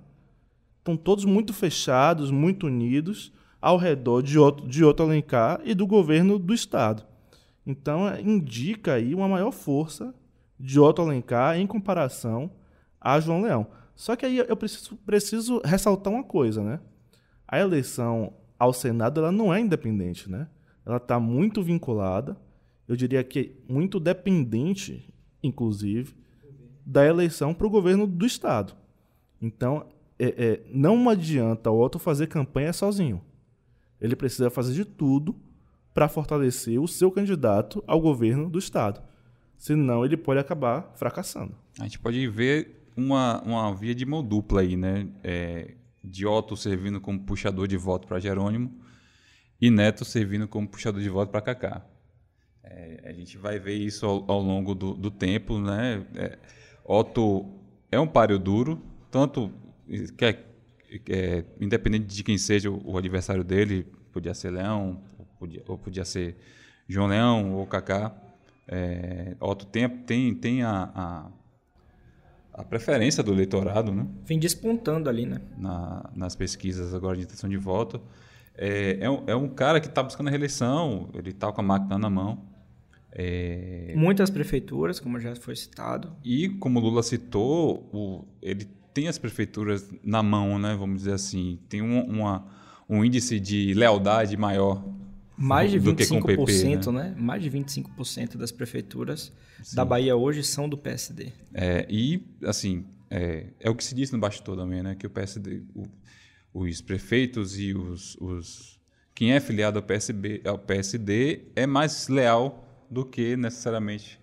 Estão 0.78 0.96
todos 0.96 1.24
muito 1.24 1.52
fechados, 1.52 2.30
muito 2.30 2.66
unidos 2.66 3.32
ao 3.60 3.76
redor 3.76 4.22
de 4.22 4.38
Otto, 4.38 4.66
de 4.66 4.84
Otto 4.84 5.02
Alencar 5.02 5.60
e 5.64 5.74
do 5.74 5.86
governo 5.86 6.38
do 6.38 6.54
Estado. 6.54 7.04
Então, 7.66 8.08
é, 8.08 8.20
indica 8.20 8.94
aí 8.94 9.14
uma 9.14 9.28
maior 9.28 9.52
força 9.52 10.14
de 10.58 10.80
Otto 10.80 11.02
Alencar 11.02 11.58
em 11.58 11.66
comparação 11.66 12.50
a 13.00 13.18
João 13.18 13.42
Leão. 13.42 13.66
Só 13.94 14.16
que 14.16 14.26
aí 14.26 14.38
eu 14.38 14.56
preciso, 14.56 14.96
preciso 14.96 15.60
ressaltar 15.64 16.12
uma 16.12 16.24
coisa, 16.24 16.62
né? 16.62 16.80
A 17.46 17.58
eleição 17.58 18.32
ao 18.58 18.72
Senado 18.72 19.20
ela 19.20 19.32
não 19.32 19.52
é 19.52 19.60
independente, 19.60 20.30
né? 20.30 20.48
Ela 20.84 20.96
está 20.96 21.20
muito 21.20 21.62
vinculada, 21.62 22.36
eu 22.88 22.96
diria 22.96 23.22
que 23.22 23.56
muito 23.68 24.00
dependente, 24.00 25.12
inclusive, 25.42 26.14
da 26.84 27.06
eleição 27.06 27.54
para 27.54 27.66
o 27.66 27.70
governo 27.70 28.06
do 28.06 28.26
Estado. 28.26 28.74
Então, 29.40 29.86
é, 30.18 30.34
é, 30.36 30.60
não 30.72 31.08
adianta 31.08 31.70
o 31.70 31.80
Otto 31.80 31.98
fazer 31.98 32.26
campanha 32.26 32.72
sozinho. 32.72 33.22
Ele 34.00 34.16
precisa 34.16 34.50
fazer 34.50 34.74
de 34.74 34.84
tudo 34.84 35.36
para 35.94 36.08
fortalecer 36.08 36.80
o 36.80 36.88
seu 36.88 37.10
candidato 37.10 37.82
ao 37.86 38.00
governo 38.00 38.48
do 38.48 38.58
Estado. 38.58 39.02
Senão, 39.56 40.04
ele 40.04 40.16
pode 40.16 40.40
acabar 40.40 40.90
fracassando. 40.94 41.54
A 41.78 41.84
gente 41.84 41.98
pode 41.98 42.26
ver 42.28 42.79
uma, 42.96 43.40
uma 43.42 43.74
via 43.74 43.94
de 43.94 44.04
mão 44.04 44.22
dupla 44.22 44.60
aí, 44.60 44.76
né? 44.76 45.08
É, 45.22 45.74
de 46.02 46.26
Otto 46.26 46.56
servindo 46.56 47.00
como 47.00 47.20
puxador 47.20 47.68
de 47.68 47.76
voto 47.76 48.06
para 48.06 48.18
Jerônimo 48.18 48.72
e 49.60 49.70
Neto 49.70 50.04
servindo 50.04 50.48
como 50.48 50.68
puxador 50.68 51.02
de 51.02 51.08
voto 51.08 51.30
para 51.30 51.40
Kaká. 51.40 51.84
É, 52.64 53.02
a 53.04 53.12
gente 53.12 53.36
vai 53.36 53.58
ver 53.58 53.74
isso 53.74 54.06
ao, 54.06 54.24
ao 54.30 54.40
longo 54.40 54.74
do, 54.74 54.94
do, 54.94 55.10
tempo, 55.10 55.58
né? 55.58 56.06
É, 56.14 56.38
Otto 56.84 57.46
é 57.90 58.00
um 58.00 58.06
páreo 58.06 58.38
duro, 58.38 58.82
tanto 59.10 59.52
que 60.16 60.24
é 60.24 60.50
é, 61.08 61.44
independente 61.60 62.06
de 62.06 62.24
quem 62.24 62.36
seja 62.36 62.70
o, 62.70 62.92
o, 62.92 62.98
adversário 62.98 63.44
dele, 63.44 63.86
podia 64.12 64.34
ser 64.34 64.50
Leão, 64.50 65.00
ou 65.18 65.26
podia, 65.38 65.62
ou 65.66 65.78
podia 65.78 66.04
ser 66.04 66.36
João 66.88 67.06
Leão 67.06 67.54
ou 67.54 67.66
Kaká. 67.66 68.14
É, 68.66 69.36
Otto 69.40 69.66
tem, 69.66 69.88
tem, 69.88 70.34
tem 70.34 70.62
a, 70.62 70.90
a, 70.94 71.30
a, 72.52 72.64
preferência 72.64 73.22
do 73.22 73.32
eleitorado, 73.32 73.92
né? 73.92 74.06
Vem 74.24 74.38
despontando 74.38 75.08
ali, 75.08 75.26
né? 75.26 75.40
Na, 75.56 76.10
nas 76.14 76.36
pesquisas 76.36 76.94
agora 76.94 77.16
de 77.16 77.24
intenção 77.24 77.48
de 77.48 77.56
voto. 77.56 78.00
É, 78.56 78.98
é, 79.00 79.10
um, 79.10 79.22
é 79.26 79.34
um 79.34 79.48
cara 79.48 79.80
que 79.80 79.86
está 79.86 80.02
buscando 80.02 80.28
a 80.28 80.30
reeleição, 80.30 81.08
ele 81.14 81.30
está 81.30 81.50
com 81.52 81.60
a 81.60 81.64
máquina 81.64 81.98
na 81.98 82.10
mão. 82.10 82.44
É... 83.12 83.92
Muitas 83.96 84.30
prefeituras, 84.30 85.00
como 85.00 85.18
já 85.18 85.34
foi 85.34 85.56
citado. 85.56 86.12
E 86.24 86.48
como 86.48 86.78
o 86.78 86.82
Lula 86.82 87.02
citou, 87.02 87.88
o, 87.92 88.24
ele 88.40 88.66
tem 88.92 89.08
as 89.08 89.18
prefeituras 89.18 89.90
na 90.04 90.22
mão, 90.22 90.58
né? 90.58 90.76
Vamos 90.78 90.98
dizer 90.98 91.14
assim, 91.14 91.58
tem 91.68 91.82
um, 91.82 92.02
uma, 92.04 92.46
um 92.88 93.04
índice 93.04 93.40
de 93.40 93.72
lealdade 93.74 94.36
maior 94.36 94.84
mais 95.40 95.70
de 95.70 95.80
25%, 95.80 96.22
PP, 96.22 96.92
né? 96.92 97.02
né? 97.02 97.14
Mais 97.16 97.42
de 97.42 97.50
25% 97.50 98.36
das 98.36 98.52
prefeituras 98.52 99.32
Sim. 99.62 99.74
da 99.74 99.84
Bahia 99.86 100.14
hoje 100.14 100.44
são 100.44 100.68
do 100.68 100.76
PSD. 100.76 101.32
É, 101.54 101.86
e, 101.88 102.22
assim, 102.44 102.84
é, 103.08 103.46
é, 103.58 103.70
o 103.70 103.74
que 103.74 103.82
se 103.82 103.94
diz 103.94 104.10
no 104.10 104.18
bastidor 104.18 104.56
também, 104.56 104.82
né? 104.82 104.94
Que 104.94 105.06
o 105.06 105.10
PSD, 105.10 105.62
o, 105.74 105.84
os 106.52 106.82
prefeitos 106.82 107.58
e 107.58 107.72
os, 107.74 108.16
os, 108.20 108.78
Quem 109.14 109.32
é 109.32 109.40
filiado 109.40 109.78
ao, 109.78 109.82
PSB, 109.82 110.42
ao 110.44 110.58
PSD 110.58 111.46
é 111.56 111.66
mais 111.66 112.08
leal 112.08 112.68
do 112.90 113.04
que 113.04 113.34
necessariamente 113.34 114.20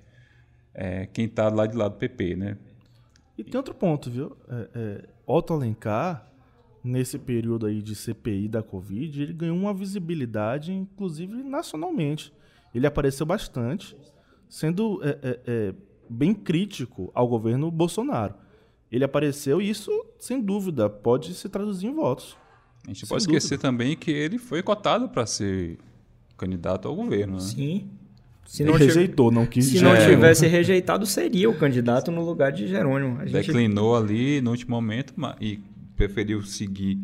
é, 0.73 1.07
quem 1.07 1.25
está 1.25 1.49
lá 1.49 1.65
de 1.65 1.75
lado 1.75 1.93
do 1.93 1.97
PP, 1.97 2.35
né? 2.35 2.57
E 3.35 3.43
tem 3.43 3.57
outro 3.57 3.73
ponto, 3.73 4.11
viu? 4.11 4.37
É, 4.47 4.69
é, 4.75 5.09
Otto 5.25 5.53
Alencar, 5.53 6.31
nesse 6.83 7.17
período 7.17 7.65
aí 7.65 7.81
de 7.81 7.95
CPI 7.95 8.47
da 8.47 8.63
Covid, 8.63 9.21
ele 9.21 9.33
ganhou 9.33 9.57
uma 9.57 9.73
visibilidade, 9.73 10.71
inclusive 10.71 11.43
nacionalmente. 11.43 12.33
Ele 12.73 12.87
apareceu 12.87 13.25
bastante, 13.25 13.95
sendo 14.47 15.01
é, 15.03 15.17
é, 15.21 15.39
é, 15.45 15.73
bem 16.09 16.33
crítico 16.33 17.11
ao 17.13 17.27
governo 17.27 17.69
Bolsonaro. 17.71 18.35
Ele 18.91 19.03
apareceu 19.03 19.61
e 19.61 19.69
isso, 19.69 19.91
sem 20.17 20.41
dúvida, 20.41 20.89
pode 20.89 21.33
se 21.33 21.49
traduzir 21.49 21.87
em 21.87 21.93
votos. 21.93 22.37
A 22.85 22.93
gente 22.93 23.05
pode 23.05 23.23
esquecer 23.23 23.57
também 23.57 23.97
que 23.97 24.11
ele 24.11 24.37
foi 24.37 24.63
cotado 24.63 25.09
para 25.09 25.25
ser 25.25 25.77
candidato 26.37 26.87
ao 26.87 26.95
governo. 26.95 27.33
Né? 27.33 27.39
Sim. 27.41 27.89
Se 28.45 28.63
não 28.63 28.75
rejeitou, 28.75 29.29
não 29.29 29.45
quis. 29.45 29.65
Se 29.65 29.81
não 29.81 29.93
é, 29.93 30.09
tivesse 30.09 30.47
rejeitado, 30.47 31.05
seria 31.05 31.49
o 31.49 31.57
candidato 31.57 32.09
no 32.11 32.23
lugar 32.23 32.49
de 32.49 32.65
Jerônimo. 32.65 33.19
A 33.19 33.25
gente... 33.25 33.33
Declinou 33.33 33.93
ali 33.93 34.39
no 34.39 34.51
último 34.51 34.73
momento 34.73 35.13
e 35.41 35.59
preferiu 35.97 36.41
seguir 36.43 36.97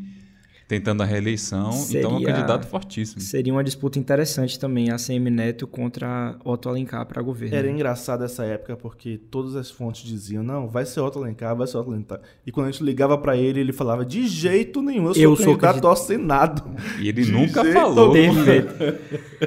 tentando 0.65 1.03
a 1.03 1.05
reeleição, 1.05 1.71
Seria- 1.73 1.99
então 1.99 2.15
é 2.15 2.19
um 2.19 2.23
candidato 2.23 2.65
fortíssimo. 2.67 3.21
Seria 3.21 3.53
uma 3.53 3.63
disputa 3.63 3.99
interessante 3.99 4.57
também, 4.57 4.89
a 4.91 4.97
CM 4.97 5.29
Neto 5.29 5.67
contra 5.67 6.35
Otto 6.43 6.69
Alencar 6.69 7.05
para 7.05 7.21
governo. 7.21 7.53
Era 7.55 7.69
engraçado 7.69 8.23
essa 8.23 8.43
época 8.45 8.75
porque 8.77 9.19
todas 9.29 9.55
as 9.55 9.69
fontes 9.69 10.03
diziam, 10.03 10.41
não, 10.41 10.67
vai 10.69 10.85
ser 10.85 11.01
Otto 11.01 11.19
Alencar, 11.19 11.55
vai 11.55 11.67
ser 11.67 11.77
Otto 11.77 11.91
Alencar. 11.91 12.21
E 12.47 12.51
quando 12.51 12.67
a 12.67 12.71
gente 12.71 12.81
ligava 12.83 13.17
pra 13.17 13.35
ele, 13.37 13.59
ele 13.59 13.73
falava, 13.73 14.05
de 14.05 14.25
jeito 14.25 14.81
nenhum, 14.81 15.07
eu 15.07 15.13
sou 15.13 15.23
Eu 15.23 15.35
sou 15.35 15.45
candidato 15.57 15.73
candid- 15.73 15.85
ao 15.85 15.95
Senado. 15.97 16.63
E 16.99 17.09
ele 17.09 17.23
De 17.23 17.31
nunca 17.31 17.61
jeito 17.61 17.73
falou. 17.75 18.13
Perfeito. 18.13 18.73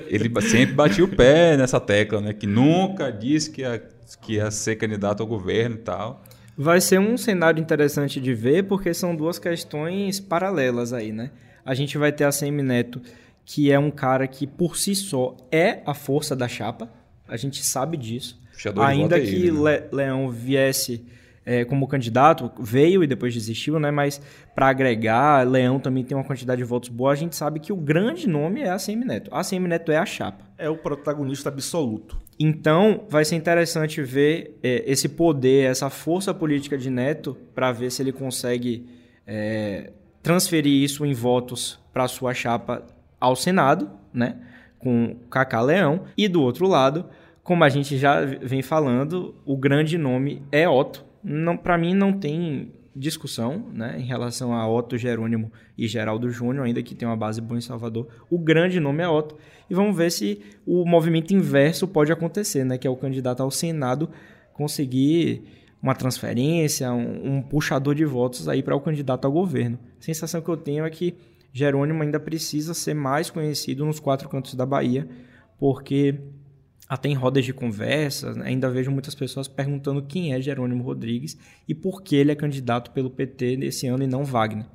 Ele 0.06 0.30
sempre 0.42 0.74
batia 0.74 1.04
o 1.04 1.08
pé 1.08 1.56
nessa 1.56 1.80
tecla, 1.80 2.20
né? 2.20 2.32
Que 2.34 2.46
nunca 2.46 3.10
disse 3.10 3.50
que 3.50 3.62
ia, 3.62 3.82
que 4.20 4.34
ia 4.34 4.50
ser 4.50 4.76
candidato 4.76 5.22
ao 5.22 5.26
governo 5.26 5.76
e 5.76 5.78
tal. 5.78 6.22
Vai 6.56 6.80
ser 6.80 6.98
um 6.98 7.16
cenário 7.16 7.60
interessante 7.60 8.20
de 8.20 8.32
ver, 8.34 8.64
porque 8.64 8.94
são 8.94 9.14
duas 9.14 9.38
questões 9.38 10.18
paralelas 10.20 10.92
aí, 10.92 11.12
né? 11.12 11.30
A 11.64 11.74
gente 11.74 11.98
vai 11.98 12.12
ter 12.12 12.24
a 12.24 12.30
CM 12.30 12.62
Neto, 12.62 13.00
que 13.44 13.70
é 13.70 13.78
um 13.78 13.90
cara 13.90 14.26
que 14.26 14.46
por 14.46 14.76
si 14.76 14.94
só 14.94 15.36
é 15.52 15.80
a 15.84 15.92
força 15.94 16.34
da 16.34 16.48
chapa, 16.48 16.90
a 17.28 17.36
gente 17.36 17.62
sabe 17.64 17.96
disso. 17.96 18.40
Ainda 18.88 19.18
é 19.18 19.20
que 19.20 19.26
ele, 19.34 19.52
né? 19.52 19.60
Le- 19.70 19.88
Leão 19.92 20.30
viesse 20.30 21.04
é, 21.46 21.64
como 21.64 21.86
candidato, 21.86 22.50
veio 22.58 23.04
e 23.04 23.06
depois 23.06 23.32
desistiu, 23.32 23.78
né? 23.78 23.92
Mas 23.92 24.20
para 24.52 24.66
agregar, 24.66 25.46
Leão 25.46 25.78
também 25.78 26.02
tem 26.02 26.16
uma 26.16 26.24
quantidade 26.24 26.60
de 26.60 26.64
votos 26.64 26.88
boa. 26.88 27.12
A 27.12 27.14
gente 27.14 27.36
sabe 27.36 27.60
que 27.60 27.72
o 27.72 27.76
grande 27.76 28.28
nome 28.28 28.62
é 28.62 28.70
a 28.70 28.78
CM 28.78 29.04
Neto. 29.04 29.30
A 29.32 29.44
CM 29.44 29.68
Neto 29.68 29.92
é 29.92 29.96
a 29.96 30.04
chapa. 30.04 30.44
É 30.58 30.68
o 30.68 30.76
protagonista 30.76 31.48
absoluto. 31.48 32.18
Então, 32.38 33.04
vai 33.08 33.24
ser 33.24 33.36
interessante 33.36 34.02
ver 34.02 34.58
é, 34.60 34.82
esse 34.90 35.08
poder, 35.08 35.70
essa 35.70 35.88
força 35.88 36.34
política 36.34 36.76
de 36.76 36.90
Neto, 36.90 37.36
para 37.54 37.70
ver 37.70 37.92
se 37.92 38.02
ele 38.02 38.12
consegue 38.12 38.88
é, 39.24 39.92
transferir 40.20 40.82
isso 40.82 41.06
em 41.06 41.14
votos 41.14 41.78
para 41.92 42.08
sua 42.08 42.34
chapa 42.34 42.84
ao 43.20 43.36
Senado, 43.36 43.88
né? 44.12 44.36
Com 44.80 45.16
Cacá 45.30 45.60
Leão. 45.60 46.06
E 46.16 46.26
do 46.26 46.42
outro 46.42 46.66
lado, 46.66 47.06
como 47.44 47.62
a 47.62 47.68
gente 47.68 47.96
já 47.96 48.24
vem 48.24 48.62
falando, 48.62 49.36
o 49.44 49.56
grande 49.56 49.96
nome 49.96 50.42
é 50.50 50.68
Otto. 50.68 51.05
Não, 51.28 51.56
para 51.56 51.76
mim 51.76 51.92
não 51.92 52.12
tem 52.12 52.70
discussão, 52.94 53.66
né, 53.74 53.96
em 53.98 54.04
relação 54.04 54.54
a 54.54 54.66
Otto 54.70 54.96
Jerônimo 54.96 55.50
e 55.76 55.88
Geraldo 55.88 56.30
Júnior, 56.30 56.64
ainda 56.64 56.80
que 56.84 56.94
tem 56.94 57.06
uma 57.06 57.16
base 57.16 57.40
boa 57.40 57.58
em 57.58 57.60
Salvador. 57.60 58.06
O 58.30 58.38
grande 58.38 58.78
nome 58.78 59.02
é 59.02 59.08
Otto 59.08 59.36
e 59.68 59.74
vamos 59.74 59.96
ver 59.96 60.12
se 60.12 60.40
o 60.64 60.86
movimento 60.86 61.34
inverso 61.34 61.88
pode 61.88 62.12
acontecer, 62.12 62.64
né, 62.64 62.78
que 62.78 62.86
é 62.86 62.90
o 62.90 62.96
candidato 62.96 63.42
ao 63.42 63.50
Senado 63.50 64.08
conseguir 64.54 65.42
uma 65.82 65.96
transferência, 65.96 66.92
um, 66.92 67.36
um 67.36 67.42
puxador 67.42 67.94
de 67.94 68.04
votos 68.04 68.48
aí 68.48 68.62
para 68.62 68.76
o 68.76 68.80
candidato 68.80 69.24
ao 69.24 69.32
governo. 69.32 69.80
A 70.00 70.02
sensação 70.02 70.40
que 70.40 70.48
eu 70.48 70.56
tenho 70.56 70.86
é 70.86 70.90
que 70.90 71.16
Jerônimo 71.52 72.04
ainda 72.04 72.20
precisa 72.20 72.72
ser 72.72 72.94
mais 72.94 73.30
conhecido 73.30 73.84
nos 73.84 73.98
quatro 73.98 74.28
cantos 74.28 74.54
da 74.54 74.64
Bahia, 74.64 75.08
porque 75.58 76.20
até 76.88 77.08
em 77.08 77.14
rodas 77.14 77.44
de 77.44 77.52
conversa, 77.52 78.32
né, 78.34 78.46
ainda 78.46 78.70
vejo 78.70 78.90
muitas 78.90 79.14
pessoas 79.14 79.48
perguntando 79.48 80.02
quem 80.02 80.32
é 80.32 80.40
Jerônimo 80.40 80.84
Rodrigues 80.84 81.36
e 81.66 81.74
por 81.74 82.02
que 82.02 82.14
ele 82.16 82.30
é 82.30 82.34
candidato 82.34 82.90
pelo 82.92 83.10
PT 83.10 83.56
nesse 83.56 83.86
ano 83.86 84.04
e 84.04 84.06
não 84.06 84.24
Wagner. 84.24 84.66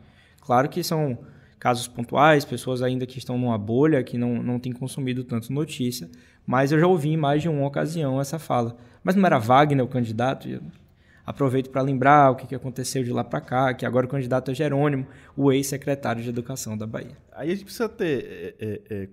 Claro 0.41 0.67
que 0.67 0.84
são 0.84 1.17
casos 1.60 1.88
pontuais, 1.88 2.43
pessoas 2.43 2.82
ainda 2.82 3.06
que 3.06 3.17
estão 3.17 3.38
numa 3.38 3.58
bolha, 3.58 4.04
que 4.04 4.17
não, 4.17 4.41
não 4.41 4.60
têm 4.60 4.74
consumido 4.74 5.24
tanto 5.24 5.54
notícia, 5.54 6.10
mas 6.45 6.71
eu 6.71 6.80
já 6.80 6.88
ouvi 6.88 7.10
em 7.10 7.17
mais 7.17 7.41
de 7.41 7.47
uma 7.47 7.65
ocasião 7.65 8.19
essa 8.19 8.39
fala. 8.39 8.76
Mas 9.04 9.15
não 9.15 9.26
era 9.26 9.38
Wagner 9.38 9.86
o 9.86 9.88
candidato? 9.88 10.50
Aproveito 11.26 11.69
para 11.69 11.82
lembrar 11.82 12.32
o 12.32 12.36
que 12.36 12.47
que 12.47 12.56
aconteceu 12.56 13.04
de 13.04 13.12
lá 13.12 13.24
para 13.24 13.39
cá, 13.39 13.74
que 13.74 13.86
agora 13.86 14.06
o 14.06 14.10
candidato 14.10 14.52
é 14.52 14.54
Jerônimo, 14.56 15.06
o 15.38 15.52
ex-secretário 15.52 16.21
de 16.21 16.30
Educação 16.30 16.76
da 16.76 16.88
Bahia. 16.88 17.15
Aí 17.32 17.52
a 17.52 17.54
gente 17.54 17.63
precisa 17.63 17.88
ter 17.88 18.56
é, 18.60 18.65
é, 18.65 18.82
é, 18.89 19.10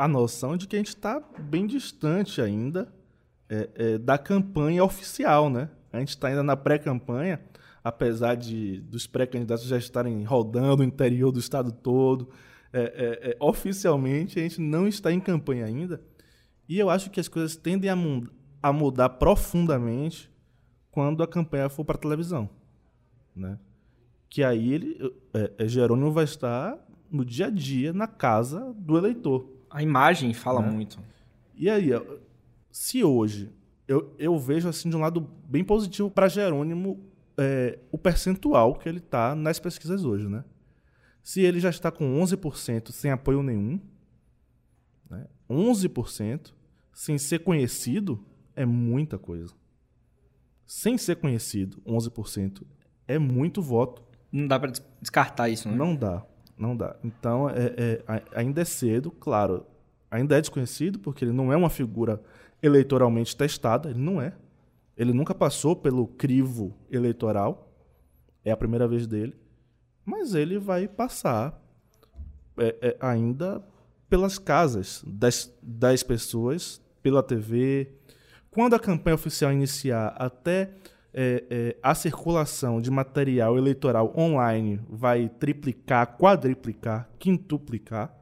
a 0.00 0.08
noção 0.08 0.56
de 0.56 0.66
que 0.66 0.76
a 0.76 0.78
gente 0.78 0.88
está 0.88 1.20
bem 1.38 1.66
distante 1.66 2.40
ainda 2.40 2.90
é, 3.50 3.68
é, 3.74 3.98
da 3.98 4.16
campanha 4.16 4.82
oficial, 4.82 5.50
né? 5.50 5.68
A 5.92 5.98
gente 5.98 6.08
está 6.08 6.28
ainda 6.28 6.42
na 6.42 6.56
pré-campanha, 6.56 7.38
apesar 7.84 8.34
de 8.34 8.80
dos 8.80 9.06
pré-candidatos 9.06 9.66
já 9.66 9.76
estarem 9.76 10.24
rodando 10.24 10.82
o 10.82 10.86
interior 10.86 11.30
do 11.30 11.38
estado 11.38 11.70
todo. 11.70 12.30
É, 12.72 12.80
é, 12.80 13.30
é, 13.32 13.36
oficialmente 13.38 14.38
a 14.38 14.42
gente 14.42 14.58
não 14.58 14.88
está 14.88 15.12
em 15.12 15.20
campanha 15.20 15.66
ainda. 15.66 16.00
E 16.66 16.78
eu 16.78 16.88
acho 16.88 17.10
que 17.10 17.20
as 17.20 17.28
coisas 17.28 17.54
tendem 17.54 17.90
a, 17.90 17.96
mu- 17.96 18.26
a 18.62 18.72
mudar 18.72 19.10
profundamente 19.10 20.30
quando 20.90 21.22
a 21.22 21.28
campanha 21.28 21.68
for 21.68 21.84
para 21.84 21.98
televisão, 21.98 22.48
né? 23.36 23.58
Que 24.30 24.42
aí 24.42 24.72
ele, 24.72 25.14
é, 25.34 25.52
é, 25.58 25.68
Jerônimo 25.68 26.10
vai 26.10 26.24
estar 26.24 26.78
no 27.10 27.22
dia 27.22 27.48
a 27.48 27.50
dia 27.50 27.92
na 27.92 28.06
casa 28.06 28.72
do 28.78 28.96
eleitor. 28.96 29.59
A 29.70 29.82
imagem 29.82 30.34
fala 30.34 30.60
Né? 30.60 30.70
muito. 30.70 30.98
E 31.54 31.70
aí, 31.70 31.90
se 32.70 33.04
hoje 33.04 33.50
eu, 33.86 34.14
eu 34.18 34.38
vejo 34.38 34.68
assim 34.68 34.88
de 34.90 34.96
um 34.96 35.00
lado 35.00 35.20
bem 35.44 35.64
positivo 35.64 36.10
para 36.10 36.28
Jerônimo 36.28 37.00
é, 37.36 37.78
o 37.90 37.98
percentual 37.98 38.74
que 38.74 38.88
ele 38.88 38.98
está 38.98 39.34
nas 39.34 39.58
pesquisas 39.58 40.04
hoje, 40.04 40.28
né? 40.28 40.44
Se 41.22 41.40
ele 41.40 41.60
já 41.60 41.70
está 41.70 41.90
com 41.90 42.20
11% 42.20 42.92
sem 42.92 43.10
apoio 43.10 43.42
nenhum, 43.42 43.80
né? 45.08 45.26
11% 45.48 46.52
sem 46.92 47.18
ser 47.18 47.40
conhecido 47.40 48.24
é 48.54 48.64
muita 48.64 49.18
coisa. 49.18 49.52
Sem 50.66 50.96
ser 50.96 51.16
conhecido, 51.16 51.82
11% 51.86 52.62
é 53.08 53.18
muito 53.18 53.60
voto. 53.60 54.02
Não 54.30 54.46
dá 54.46 54.58
para 54.60 54.72
descartar 55.00 55.48
isso, 55.48 55.68
né? 55.68 55.74
Não 55.74 55.96
dá, 55.96 56.24
não 56.60 56.76
dá. 56.76 56.94
Então, 57.02 57.48
é, 57.48 58.02
é, 58.06 58.22
ainda 58.34 58.60
é 58.60 58.64
cedo, 58.64 59.10
claro. 59.10 59.66
Ainda 60.10 60.36
é 60.36 60.40
desconhecido, 60.40 60.98
porque 60.98 61.24
ele 61.24 61.32
não 61.32 61.52
é 61.52 61.56
uma 61.56 61.70
figura 61.70 62.20
eleitoralmente 62.62 63.36
testada, 63.36 63.90
ele 63.90 64.00
não 64.00 64.20
é. 64.20 64.34
Ele 64.96 65.12
nunca 65.12 65.34
passou 65.34 65.74
pelo 65.74 66.06
crivo 66.06 66.76
eleitoral, 66.90 67.72
é 68.44 68.50
a 68.50 68.56
primeira 68.56 68.86
vez 68.86 69.06
dele, 69.06 69.34
mas 70.04 70.34
ele 70.34 70.58
vai 70.58 70.86
passar 70.86 71.58
é, 72.58 72.76
é, 72.82 72.96
ainda 73.00 73.64
pelas 74.08 74.38
casas 74.38 75.02
das, 75.06 75.54
das 75.62 76.02
pessoas, 76.02 76.82
pela 77.00 77.22
TV. 77.22 77.92
Quando 78.50 78.74
a 78.74 78.80
campanha 78.80 79.14
oficial 79.14 79.52
iniciar, 79.52 80.08
até 80.18 80.74
é, 81.12 81.44
é, 81.50 81.76
a 81.82 81.94
circulação 81.94 82.80
de 82.80 82.90
material 82.90 83.58
eleitoral 83.58 84.12
online 84.16 84.80
vai 84.88 85.28
triplicar, 85.28 86.16
quadriplicar, 86.16 87.08
quintuplicar. 87.18 88.14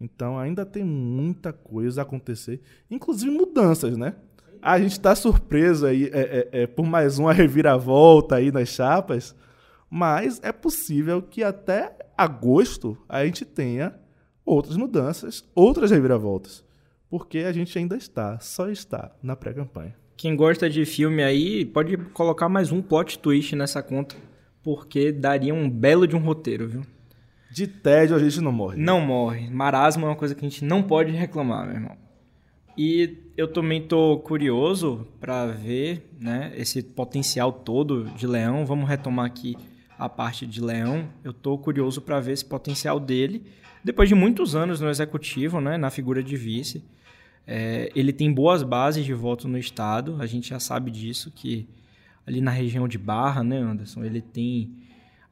Então 0.00 0.38
ainda 0.38 0.66
tem 0.66 0.82
muita 0.82 1.52
coisa 1.52 2.00
a 2.00 2.02
acontecer, 2.02 2.60
inclusive 2.90 3.30
mudanças, 3.30 3.96
né? 3.96 4.16
A 4.60 4.78
gente 4.78 4.92
está 4.92 5.14
surpreso 5.14 5.86
aí 5.86 6.04
é, 6.12 6.48
é, 6.52 6.62
é, 6.62 6.66
por 6.66 6.86
mais 6.86 7.18
uma 7.18 7.32
reviravolta 7.32 8.36
aí 8.36 8.50
nas 8.50 8.68
chapas, 8.68 9.34
mas 9.90 10.40
é 10.42 10.52
possível 10.52 11.20
que 11.20 11.42
até 11.42 11.96
agosto 12.16 12.96
a 13.08 13.24
gente 13.24 13.44
tenha 13.44 13.94
outras 14.44 14.76
mudanças, 14.76 15.44
outras 15.54 15.90
reviravoltas, 15.90 16.64
porque 17.10 17.38
a 17.38 17.52
gente 17.52 17.76
ainda 17.78 17.96
está, 17.96 18.38
só 18.38 18.68
está 18.68 19.10
na 19.22 19.36
pré-campanha. 19.36 20.01
Quem 20.22 20.36
gosta 20.36 20.70
de 20.70 20.84
filme 20.84 21.20
aí 21.20 21.64
pode 21.64 21.96
colocar 21.96 22.48
mais 22.48 22.70
um 22.70 22.80
plot 22.80 23.18
twist 23.18 23.56
nessa 23.56 23.82
conta, 23.82 24.14
porque 24.62 25.10
daria 25.10 25.52
um 25.52 25.68
belo 25.68 26.06
de 26.06 26.14
um 26.14 26.20
roteiro, 26.20 26.68
viu? 26.68 26.86
De 27.50 27.66
tédio 27.66 28.14
a 28.14 28.20
gente 28.20 28.40
não 28.40 28.52
morre. 28.52 28.80
Não 28.80 29.00
morre. 29.00 29.50
Marasmo 29.50 30.06
é 30.06 30.10
uma 30.10 30.14
coisa 30.14 30.32
que 30.32 30.46
a 30.46 30.48
gente 30.48 30.64
não 30.64 30.80
pode 30.80 31.10
reclamar, 31.10 31.66
meu 31.66 31.74
irmão. 31.74 31.96
E 32.78 33.18
eu 33.36 33.48
também 33.48 33.82
tô 33.82 34.16
curioso 34.18 35.08
para 35.18 35.46
ver, 35.46 36.08
né, 36.20 36.52
esse 36.56 36.84
potencial 36.84 37.50
todo 37.52 38.04
de 38.16 38.24
Leão. 38.24 38.64
Vamos 38.64 38.88
retomar 38.88 39.26
aqui 39.26 39.56
a 39.98 40.08
parte 40.08 40.46
de 40.46 40.60
Leão. 40.60 41.08
Eu 41.24 41.32
tô 41.32 41.58
curioso 41.58 42.00
para 42.00 42.20
ver 42.20 42.34
esse 42.34 42.44
potencial 42.44 43.00
dele 43.00 43.42
depois 43.82 44.08
de 44.08 44.14
muitos 44.14 44.54
anos 44.54 44.80
no 44.80 44.88
executivo, 44.88 45.60
né, 45.60 45.76
na 45.76 45.90
figura 45.90 46.22
de 46.22 46.36
vice. 46.36 46.84
É, 47.46 47.90
ele 47.94 48.12
tem 48.12 48.32
boas 48.32 48.62
bases 48.62 49.04
de 49.04 49.12
voto 49.12 49.48
no 49.48 49.58
estado. 49.58 50.16
A 50.20 50.26
gente 50.26 50.50
já 50.50 50.60
sabe 50.60 50.90
disso 50.90 51.30
que 51.30 51.68
ali 52.26 52.40
na 52.40 52.50
região 52.50 52.86
de 52.86 52.98
Barra, 52.98 53.42
né, 53.42 53.58
Anderson, 53.58 54.04
ele 54.04 54.20
tem 54.20 54.82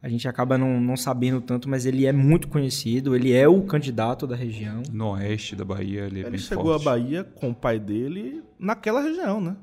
a 0.03 0.09
gente 0.09 0.27
acaba 0.27 0.57
não, 0.57 0.81
não 0.81 0.97
sabendo 0.97 1.43
tanto, 1.43 1.69
mas 1.69 1.85
ele 1.85 2.07
é 2.07 2.13
muito 2.13 2.49
conhecido, 2.49 3.15
ele 3.15 3.33
é 3.33 3.47
o 3.47 3.63
candidato 3.63 4.27
da 4.27 4.35
região. 4.35 4.83
No 4.91 5.11
oeste 5.11 5.55
da 5.55 5.65
Bahia, 5.65 6.07
ele 6.07 6.21
é 6.21 6.23
Ele 6.23 6.31
bem 6.31 6.39
chegou 6.39 6.73
forte. 6.73 6.81
à 6.81 6.85
Bahia 6.91 7.25
com 7.25 7.51
o 7.51 7.55
pai 7.55 7.79
dele 7.79 8.43
naquela 8.59 9.03
região, 9.03 9.41
né? 9.43 9.57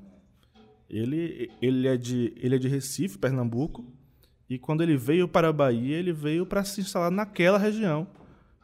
Ele, 0.87 1.49
ele, 1.59 1.87
é 1.87 1.97
de, 1.97 2.33
ele 2.37 2.55
é 2.55 2.59
de 2.59 2.67
Recife, 2.67 3.17
Pernambuco, 3.17 3.83
e 4.49 4.59
quando 4.59 4.81
ele 4.81 4.95
veio 4.95 5.27
para 5.27 5.49
a 5.49 5.53
Bahia, 5.53 5.97
ele 5.97 6.13
veio 6.13 6.45
para 6.45 6.63
se 6.63 6.81
instalar 6.81 7.11
naquela 7.11 7.57
região, 7.57 8.07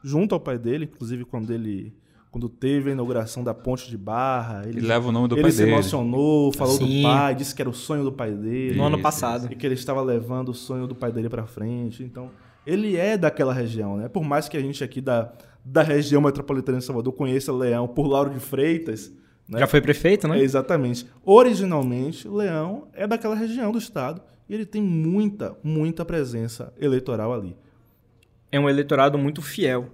junto 0.04 0.36
ao 0.36 0.40
pai 0.40 0.60
dele, 0.60 0.86
inclusive 0.86 1.26
quando 1.26 1.52
ele 1.52 1.92
quando 2.34 2.50
teve 2.50 2.90
a 2.90 2.94
inauguração 2.94 3.44
da 3.44 3.54
ponte 3.54 3.88
de 3.88 3.96
Barra, 3.96 4.64
ele, 4.66 4.80
Ele 4.80 4.88
leva 4.88 5.08
o 5.08 5.12
nome 5.12 5.28
do 5.28 5.36
ele 5.36 5.44
pai 5.44 5.52
se 5.52 5.60
dele. 5.60 5.72
emocionou, 5.74 6.52
falou 6.52 6.78
Sim. 6.78 6.98
do 6.98 7.04
pai, 7.04 7.36
disse 7.36 7.54
que 7.54 7.62
era 7.62 7.70
o 7.70 7.74
sonho 7.76 8.04
do 8.04 8.12
pai 8.12 8.32
dele. 8.32 8.76
No 8.76 8.86
ano 8.86 9.00
passado. 9.00 9.48
E 9.52 9.56
que 9.56 9.64
ele 9.64 9.76
estava 9.76 10.02
levando 10.02 10.50
o 10.50 10.54
sonho 10.56 10.88
do 10.88 10.96
pai 10.96 11.12
dele 11.12 11.30
para 11.30 11.46
frente. 11.46 12.02
Então, 12.02 12.32
ele 12.66 12.98
é 12.98 13.16
daquela 13.20 13.54
região, 13.54 13.98
né? 13.98 14.10
Por 14.10 14.24
mais 14.24 14.50
que 14.50 14.58
a 14.58 14.60
gente 14.60 14.84
aqui 14.84 15.00
da, 15.00 15.32
da 15.64 15.84
região 15.84 16.24
metropolitana 16.24 16.80
de 16.80 16.86
Salvador 16.86 17.14
conheça 17.14 17.54
Leão 17.54 17.88
por 17.88 18.08
Lauro 18.08 18.32
de 18.32 18.40
Freitas, 18.40 19.14
né? 19.48 19.60
Já 19.60 19.68
foi 19.68 19.80
prefeito, 19.80 20.28
né? 20.28 20.40
É, 20.40 20.42
exatamente. 20.42 21.06
Originalmente, 21.24 22.28
Leão 22.28 22.88
é 22.94 23.06
daquela 23.06 23.36
região 23.36 23.72
do 23.72 23.78
estado 23.78 24.20
e 24.50 24.56
ele 24.56 24.66
tem 24.66 24.82
muita, 24.82 25.56
muita 25.64 26.04
presença 26.04 26.74
eleitoral 26.82 27.32
ali. 27.32 27.56
É 28.52 28.60
um 28.60 28.68
eleitorado 28.68 29.20
muito 29.20 29.40
fiel. 29.40 29.90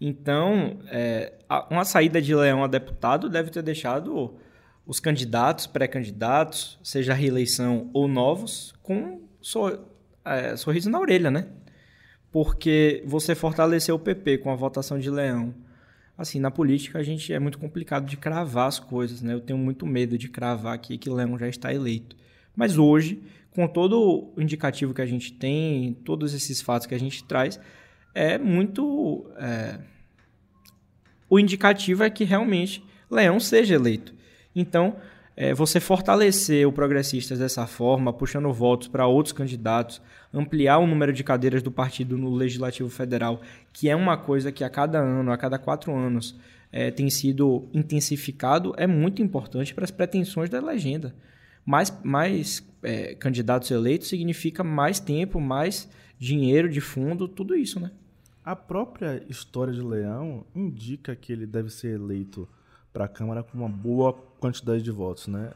Então, 0.00 0.78
é, 0.86 1.34
uma 1.70 1.84
saída 1.84 2.22
de 2.22 2.34
Leão 2.34 2.64
a 2.64 2.66
deputado 2.66 3.28
deve 3.28 3.50
ter 3.50 3.62
deixado 3.62 4.34
os 4.86 4.98
candidatos, 4.98 5.66
pré-candidatos, 5.66 6.78
seja 6.82 7.12
reeleição 7.12 7.90
ou 7.92 8.08
novos, 8.08 8.74
com 8.82 9.20
sor, 9.42 9.84
é, 10.24 10.56
sorriso 10.56 10.88
na 10.88 10.98
orelha, 10.98 11.30
né? 11.30 11.48
Porque 12.32 13.02
você 13.06 13.34
fortaleceu 13.34 13.96
o 13.96 13.98
PP 13.98 14.38
com 14.38 14.50
a 14.50 14.56
votação 14.56 14.98
de 14.98 15.10
Leão. 15.10 15.54
Assim, 16.16 16.40
na 16.40 16.50
política 16.50 16.98
a 16.98 17.02
gente 17.02 17.32
é 17.32 17.38
muito 17.38 17.58
complicado 17.58 18.06
de 18.06 18.16
cravar 18.16 18.68
as 18.68 18.78
coisas, 18.78 19.20
né? 19.20 19.34
Eu 19.34 19.40
tenho 19.40 19.58
muito 19.58 19.86
medo 19.86 20.16
de 20.16 20.28
cravar 20.28 20.74
aqui 20.74 20.96
que 20.96 21.10
Leão 21.10 21.38
já 21.38 21.48
está 21.48 21.74
eleito. 21.74 22.16
Mas 22.56 22.78
hoje, 22.78 23.22
com 23.50 23.66
todo 23.68 24.32
o 24.34 24.40
indicativo 24.40 24.94
que 24.94 25.02
a 25.02 25.06
gente 25.06 25.32
tem, 25.32 25.92
todos 26.04 26.32
esses 26.32 26.60
fatos 26.62 26.86
que 26.86 26.94
a 26.94 26.98
gente 26.98 27.22
traz, 27.24 27.60
é 28.14 28.38
muito. 28.38 29.30
É... 29.36 29.78
O 31.28 31.38
indicativo 31.38 32.02
é 32.02 32.10
que 32.10 32.24
realmente 32.24 32.84
Leão 33.10 33.38
seja 33.38 33.74
eleito. 33.74 34.12
Então, 34.54 34.96
é, 35.36 35.54
você 35.54 35.80
fortalecer 35.80 36.66
o 36.66 36.72
Progressistas 36.72 37.38
dessa 37.38 37.66
forma, 37.66 38.12
puxando 38.12 38.52
votos 38.52 38.88
para 38.88 39.06
outros 39.06 39.32
candidatos, 39.32 40.02
ampliar 40.34 40.78
o 40.78 40.86
número 40.86 41.12
de 41.12 41.24
cadeiras 41.24 41.62
do 41.62 41.70
partido 41.70 42.18
no 42.18 42.34
Legislativo 42.34 42.90
Federal, 42.90 43.40
que 43.72 43.88
é 43.88 43.96
uma 43.96 44.16
coisa 44.16 44.52
que 44.52 44.62
a 44.62 44.68
cada 44.68 44.98
ano, 44.98 45.32
a 45.32 45.38
cada 45.38 45.58
quatro 45.58 45.94
anos, 45.94 46.36
é, 46.72 46.90
tem 46.90 47.08
sido 47.08 47.68
intensificado, 47.72 48.74
é 48.76 48.86
muito 48.86 49.22
importante 49.22 49.74
para 49.74 49.84
as 49.84 49.90
pretensões 49.90 50.50
da 50.50 50.60
legenda. 50.60 51.14
Mais, 51.64 51.96
mais 52.02 52.62
é, 52.82 53.14
candidatos 53.14 53.70
eleitos 53.70 54.08
significa 54.08 54.62
mais 54.62 55.00
tempo, 55.00 55.40
mais 55.40 55.88
dinheiro 56.18 56.68
de 56.68 56.80
fundo, 56.80 57.26
tudo 57.26 57.54
isso, 57.54 57.80
né? 57.80 57.90
A 58.44 58.56
própria 58.56 59.22
história 59.28 59.72
de 59.72 59.82
Leão 59.82 60.46
indica 60.54 61.14
que 61.14 61.32
ele 61.32 61.46
deve 61.46 61.68
ser 61.68 61.94
eleito 61.94 62.48
para 62.92 63.04
a 63.04 63.08
Câmara 63.08 63.42
com 63.42 63.58
uma 63.58 63.68
boa 63.68 64.12
quantidade 64.12 64.82
de 64.82 64.90
votos, 64.90 65.26
né? 65.26 65.52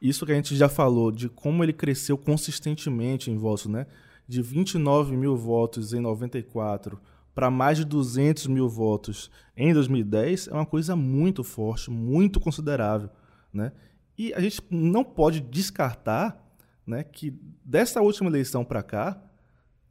Isso 0.00 0.24
que 0.24 0.32
a 0.32 0.34
gente 0.34 0.56
já 0.56 0.68
falou 0.68 1.12
de 1.12 1.28
como 1.28 1.62
ele 1.62 1.72
cresceu 1.72 2.16
consistentemente 2.16 3.30
em 3.30 3.36
votos, 3.36 3.66
né? 3.66 3.86
De 4.26 4.40
29 4.40 5.14
mil 5.14 5.36
votos 5.36 5.92
em 5.92 6.00
94 6.00 6.98
para 7.34 7.50
mais 7.50 7.76
de 7.76 7.84
200 7.84 8.46
mil 8.46 8.68
votos 8.68 9.30
em 9.56 9.74
2010 9.74 10.48
é 10.48 10.52
uma 10.52 10.64
coisa 10.64 10.96
muito 10.96 11.44
forte, 11.44 11.90
muito 11.90 12.40
considerável, 12.40 13.10
né? 13.52 13.72
E 14.16 14.32
a 14.32 14.40
gente 14.40 14.62
não 14.70 15.04
pode 15.04 15.40
descartar, 15.40 16.40
né, 16.86 17.02
que 17.02 17.34
dessa 17.64 18.00
última 18.00 18.30
eleição 18.30 18.64
para 18.64 18.82
cá 18.82 19.20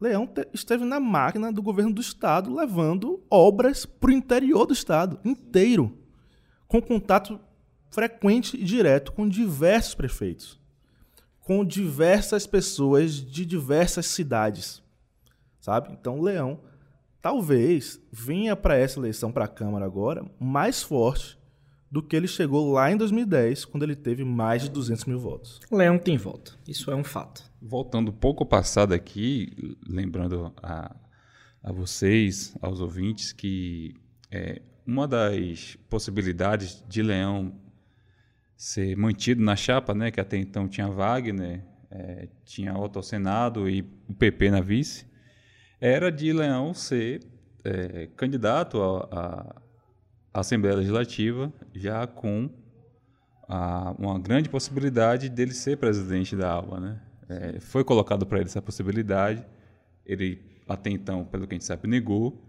Leão 0.03 0.29
esteve 0.53 0.83
na 0.83 0.99
máquina 0.99 1.49
do 1.49 1.63
governo 1.63 1.93
do 1.93 2.01
estado 2.01 2.53
levando 2.53 3.23
obras 3.29 3.85
para 3.85 4.09
o 4.09 4.13
interior 4.13 4.65
do 4.65 4.73
estado 4.73 5.17
inteiro, 5.23 5.97
com 6.67 6.81
contato 6.81 7.39
frequente 7.89 8.57
e 8.57 8.65
direto 8.65 9.13
com 9.13 9.29
diversos 9.29 9.95
prefeitos, 9.95 10.59
com 11.39 11.63
diversas 11.63 12.45
pessoas 12.45 13.13
de 13.13 13.45
diversas 13.45 14.07
cidades, 14.07 14.83
sabe? 15.61 15.93
Então, 15.93 16.19
Leão 16.19 16.59
talvez 17.21 17.97
venha 18.11 18.57
para 18.57 18.75
essa 18.75 18.99
eleição 18.99 19.31
para 19.31 19.45
a 19.45 19.47
Câmara 19.47 19.85
agora 19.85 20.25
mais 20.37 20.83
forte 20.83 21.39
do 21.93 22.01
que 22.01 22.15
ele 22.15 22.27
chegou 22.27 22.71
lá 22.71 22.91
em 22.91 22.97
2010, 22.97 23.65
quando 23.65 23.83
ele 23.83 23.95
teve 23.95 24.23
mais 24.23 24.63
de 24.63 24.69
200 24.71 25.05
mil 25.05 25.19
votos. 25.19 25.59
Leão 25.71 25.99
tem 25.99 26.17
voto, 26.17 26.57
isso 26.67 26.89
é 26.89 26.95
um 26.95 27.03
fato. 27.03 27.43
Voltando 27.61 28.09
um 28.09 28.15
pouco 28.15 28.41
ao 28.41 28.49
passado 28.49 28.95
aqui, 28.95 29.77
lembrando 29.87 30.51
a, 30.63 30.95
a 31.61 31.71
vocês, 31.71 32.57
aos 32.59 32.81
ouvintes, 32.81 33.31
que 33.31 33.93
é, 34.31 34.59
uma 34.87 35.07
das 35.07 35.77
possibilidades 35.87 36.83
de 36.89 37.03
Leão 37.03 37.53
ser 38.57 38.97
mantido 38.97 39.43
na 39.43 39.55
chapa, 39.55 39.93
né, 39.93 40.09
que 40.09 40.19
até 40.19 40.35
então 40.35 40.67
tinha 40.67 40.89
Wagner, 40.89 41.63
é, 41.91 42.27
tinha 42.43 42.75
Otto 42.75 42.97
ao 42.97 43.03
Senado 43.03 43.69
e 43.69 43.81
o 44.09 44.15
PP 44.15 44.49
na 44.49 44.61
vice, 44.61 45.05
era 45.79 46.11
de 46.11 46.33
Leão 46.33 46.73
ser 46.73 47.21
é, 47.63 48.09
candidato 48.15 48.81
a, 48.81 49.09
a 49.11 49.62
a 50.33 50.39
Assembleia 50.39 50.75
Legislativa 50.77 51.53
já 51.73 52.07
com 52.07 52.49
a, 53.47 53.93
uma 53.99 54.19
grande 54.19 54.49
possibilidade 54.49 55.29
dele 55.29 55.53
ser 55.53 55.77
presidente 55.77 56.35
da 56.35 56.51
ALBA. 56.51 56.79
Né? 56.79 57.01
É, 57.29 57.59
foi 57.59 57.83
colocado 57.83 58.25
para 58.25 58.39
ele 58.39 58.47
essa 58.47 58.61
possibilidade, 58.61 59.45
ele 60.05 60.41
até 60.67 60.89
então, 60.89 61.23
pelo 61.25 61.45
que 61.45 61.53
a 61.53 61.57
gente 61.57 61.65
sabe, 61.65 61.87
negou, 61.87 62.41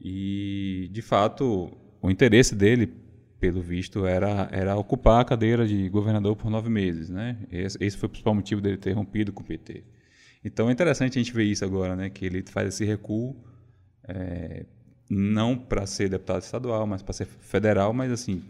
e 0.00 0.88
de 0.90 1.02
fato 1.02 1.70
o 2.00 2.10
interesse 2.10 2.54
dele, 2.54 2.92
pelo 3.38 3.60
visto, 3.60 4.06
era, 4.06 4.48
era 4.50 4.76
ocupar 4.76 5.20
a 5.20 5.24
cadeira 5.24 5.66
de 5.66 5.88
governador 5.88 6.34
por 6.36 6.50
nove 6.50 6.70
meses. 6.70 7.10
Né? 7.10 7.38
Esse, 7.50 7.78
esse 7.80 7.96
foi 7.96 8.06
o 8.06 8.10
principal 8.10 8.34
motivo 8.34 8.60
dele 8.60 8.76
ter 8.78 8.92
rompido 8.92 9.32
com 9.32 9.42
o 9.42 9.46
PT. 9.46 9.84
Então 10.44 10.68
é 10.68 10.72
interessante 10.72 11.18
a 11.18 11.22
gente 11.22 11.32
ver 11.32 11.44
isso 11.44 11.64
agora, 11.64 11.94
né? 11.94 12.10
que 12.10 12.24
ele 12.24 12.42
faz 12.42 12.68
esse 12.68 12.84
recuo. 12.84 13.36
É, 14.08 14.64
não 15.08 15.56
para 15.56 15.86
ser 15.86 16.08
deputado 16.08 16.42
estadual, 16.42 16.86
mas 16.86 17.02
para 17.02 17.12
ser 17.12 17.26
federal, 17.26 17.92
mas 17.92 18.10
assim, 18.10 18.42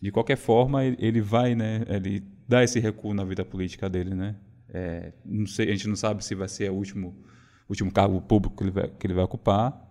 de 0.00 0.10
qualquer 0.10 0.36
forma 0.36 0.84
ele 0.84 1.20
vai, 1.20 1.54
né, 1.54 1.84
ele 1.88 2.22
dá 2.48 2.64
esse 2.64 2.80
recuo 2.80 3.14
na 3.14 3.24
vida 3.24 3.44
política 3.44 3.88
dele, 3.88 4.14
né? 4.14 4.36
É, 4.72 5.12
não 5.24 5.46
sei, 5.46 5.68
a 5.68 5.72
gente 5.72 5.88
não 5.88 5.96
sabe 5.96 6.24
se 6.24 6.34
vai 6.34 6.48
ser 6.48 6.70
o 6.70 6.74
último, 6.74 7.14
último 7.68 7.92
cargo 7.92 8.20
público 8.20 8.56
que 8.56 8.62
ele 8.64 8.70
vai, 8.70 8.88
que 8.88 9.06
ele 9.06 9.14
vai 9.14 9.24
ocupar, 9.24 9.88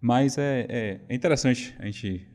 mas 0.00 0.38
é, 0.38 0.66
é, 0.68 1.00
é 1.08 1.14
interessante 1.14 1.74
a 1.78 1.84
gente 1.84 2.26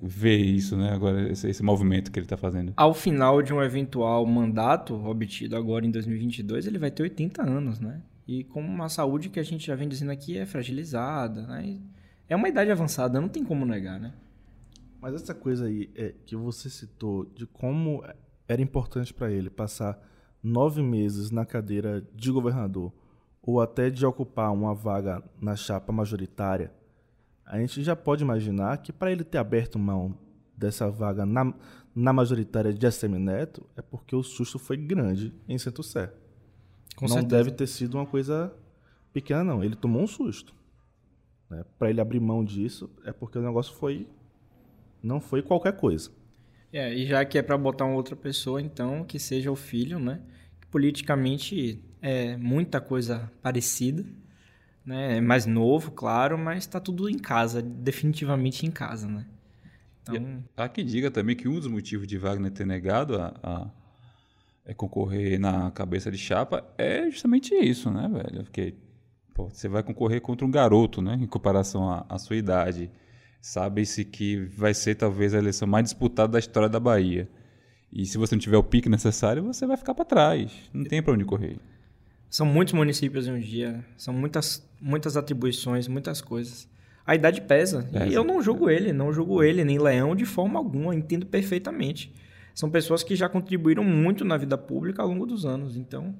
ver 0.00 0.38
isso, 0.38 0.76
né? 0.76 0.92
Agora 0.92 1.30
esse, 1.30 1.48
esse 1.48 1.62
movimento 1.62 2.10
que 2.10 2.18
ele 2.18 2.26
está 2.26 2.36
fazendo. 2.36 2.72
Ao 2.76 2.94
final 2.94 3.42
de 3.42 3.52
um 3.52 3.62
eventual 3.62 4.24
mandato 4.26 4.94
obtido 5.06 5.56
agora 5.56 5.84
em 5.84 5.90
2022, 5.90 6.66
ele 6.66 6.78
vai 6.78 6.90
ter 6.90 7.02
80 7.02 7.42
anos, 7.42 7.80
né? 7.80 8.00
E 8.26 8.44
com 8.44 8.60
uma 8.60 8.88
saúde 8.88 9.28
que 9.28 9.40
a 9.40 9.42
gente 9.42 9.66
já 9.66 9.74
vem 9.74 9.88
dizendo 9.88 10.12
aqui 10.12 10.38
é 10.38 10.46
fragilizada, 10.46 11.46
né? 11.46 11.64
E 11.66 11.80
é 12.30 12.36
uma 12.36 12.48
idade 12.48 12.70
avançada, 12.70 13.20
não 13.20 13.28
tem 13.28 13.44
como 13.44 13.66
negar, 13.66 13.98
né? 13.98 14.14
Mas 15.00 15.14
essa 15.14 15.34
coisa 15.34 15.66
aí 15.66 15.90
é, 15.96 16.14
que 16.24 16.36
você 16.36 16.70
citou 16.70 17.24
de 17.24 17.44
como 17.44 18.04
era 18.46 18.62
importante 18.62 19.12
para 19.12 19.32
ele 19.32 19.50
passar 19.50 19.98
nove 20.42 20.80
meses 20.80 21.30
na 21.32 21.44
cadeira 21.44 22.06
de 22.14 22.30
governador 22.30 22.92
ou 23.42 23.60
até 23.60 23.90
de 23.90 24.06
ocupar 24.06 24.52
uma 24.52 24.72
vaga 24.74 25.22
na 25.40 25.56
chapa 25.56 25.92
majoritária, 25.92 26.72
a 27.44 27.58
gente 27.58 27.82
já 27.82 27.96
pode 27.96 28.22
imaginar 28.22 28.78
que 28.78 28.92
para 28.92 29.10
ele 29.10 29.24
ter 29.24 29.38
aberto 29.38 29.76
mão 29.76 30.16
dessa 30.56 30.88
vaga 30.88 31.26
na, 31.26 31.52
na 31.92 32.12
majoritária 32.12 32.72
de 32.72 32.86
ACM 32.86 33.18
Neto 33.18 33.66
é 33.76 33.82
porque 33.82 34.14
o 34.14 34.22
susto 34.22 34.56
foi 34.56 34.76
grande 34.76 35.34
em 35.48 35.58
Centro-Sé. 35.58 36.12
Não 37.00 37.08
certeza. 37.08 37.26
deve 37.26 37.50
ter 37.50 37.66
sido 37.66 37.94
uma 37.94 38.06
coisa 38.06 38.54
pequena, 39.12 39.42
não. 39.42 39.64
Ele 39.64 39.74
tomou 39.74 40.02
um 40.02 40.06
susto. 40.06 40.59
Né? 41.50 41.64
Para 41.78 41.90
ele 41.90 42.00
abrir 42.00 42.20
mão 42.20 42.44
disso, 42.44 42.88
é 43.04 43.12
porque 43.12 43.38
o 43.38 43.42
negócio 43.42 43.74
foi. 43.74 44.06
Não 45.02 45.20
foi 45.20 45.42
qualquer 45.42 45.76
coisa. 45.76 46.10
É, 46.72 46.94
e 46.94 47.06
já 47.06 47.24
que 47.24 47.36
é 47.36 47.42
para 47.42 47.58
botar 47.58 47.84
uma 47.84 47.96
outra 47.96 48.14
pessoa, 48.14 48.60
então, 48.60 49.04
que 49.04 49.18
seja 49.18 49.50
o 49.50 49.56
filho, 49.56 49.98
né? 49.98 50.20
Politicamente 50.70 51.82
é 52.00 52.36
muita 52.36 52.80
coisa 52.80 53.30
parecida, 53.42 54.04
né? 54.84 55.16
É 55.16 55.20
mais 55.20 55.46
novo, 55.46 55.90
claro, 55.90 56.38
mas 56.38 56.58
está 56.58 56.78
tudo 56.78 57.08
em 57.08 57.18
casa, 57.18 57.60
definitivamente 57.60 58.64
em 58.64 58.70
casa, 58.70 59.08
né? 59.08 59.26
Então... 60.02 60.44
há 60.56 60.68
quem 60.68 60.84
diga 60.84 61.10
também 61.10 61.36
que 61.36 61.48
um 61.48 61.58
dos 61.58 61.66
motivos 61.66 62.06
de 62.06 62.16
Wagner 62.16 62.50
ter 62.50 62.66
negado 62.66 63.20
a, 63.20 63.34
a, 63.42 63.70
a 64.70 64.74
concorrer 64.74 65.38
na 65.38 65.70
cabeça 65.72 66.10
de 66.10 66.18
chapa 66.18 66.64
é 66.78 67.10
justamente 67.10 67.54
isso, 67.54 67.90
né, 67.90 68.08
velho? 68.08 68.44
Porque 68.44 68.74
Pô, 69.34 69.48
você 69.48 69.68
vai 69.68 69.82
concorrer 69.82 70.20
contra 70.20 70.46
um 70.46 70.50
garoto, 70.50 71.00
né? 71.00 71.18
Em 71.20 71.26
comparação 71.26 71.90
à, 71.90 72.04
à 72.08 72.18
sua 72.18 72.36
idade. 72.36 72.90
Sabe-se 73.40 74.04
que 74.04 74.36
vai 74.36 74.74
ser 74.74 74.96
talvez 74.96 75.34
a 75.34 75.38
eleição 75.38 75.66
mais 75.66 75.84
disputada 75.84 76.32
da 76.32 76.38
história 76.38 76.68
da 76.68 76.78
Bahia. 76.78 77.28
E 77.92 78.04
se 78.06 78.18
você 78.18 78.34
não 78.34 78.40
tiver 78.40 78.56
o 78.56 78.62
pique 78.62 78.88
necessário, 78.88 79.42
você 79.42 79.66
vai 79.66 79.76
ficar 79.76 79.94
para 79.94 80.04
trás. 80.04 80.52
Não 80.72 80.84
tem 80.84 81.02
para 81.02 81.14
onde 81.14 81.24
correr. 81.24 81.58
São 82.28 82.46
muitos 82.46 82.74
municípios 82.74 83.26
em 83.26 83.32
um 83.32 83.40
dia, 83.40 83.84
são 83.96 84.14
muitas, 84.14 84.64
muitas 84.80 85.16
atribuições, 85.16 85.88
muitas 85.88 86.20
coisas. 86.20 86.68
A 87.04 87.16
idade 87.16 87.40
pesa. 87.40 87.82
pesa. 87.82 88.06
E 88.06 88.14
eu 88.14 88.22
não 88.22 88.40
julgo 88.40 88.70
ele, 88.70 88.92
não 88.92 89.12
julgo 89.12 89.42
ele, 89.42 89.64
nem 89.64 89.80
Leão, 89.80 90.14
de 90.14 90.24
forma 90.24 90.58
alguma, 90.58 90.94
entendo 90.94 91.26
perfeitamente. 91.26 92.14
São 92.54 92.70
pessoas 92.70 93.02
que 93.02 93.16
já 93.16 93.28
contribuíram 93.28 93.82
muito 93.82 94.24
na 94.24 94.36
vida 94.36 94.56
pública 94.56 95.02
ao 95.02 95.08
longo 95.08 95.26
dos 95.26 95.44
anos. 95.44 95.76
Então, 95.76 96.14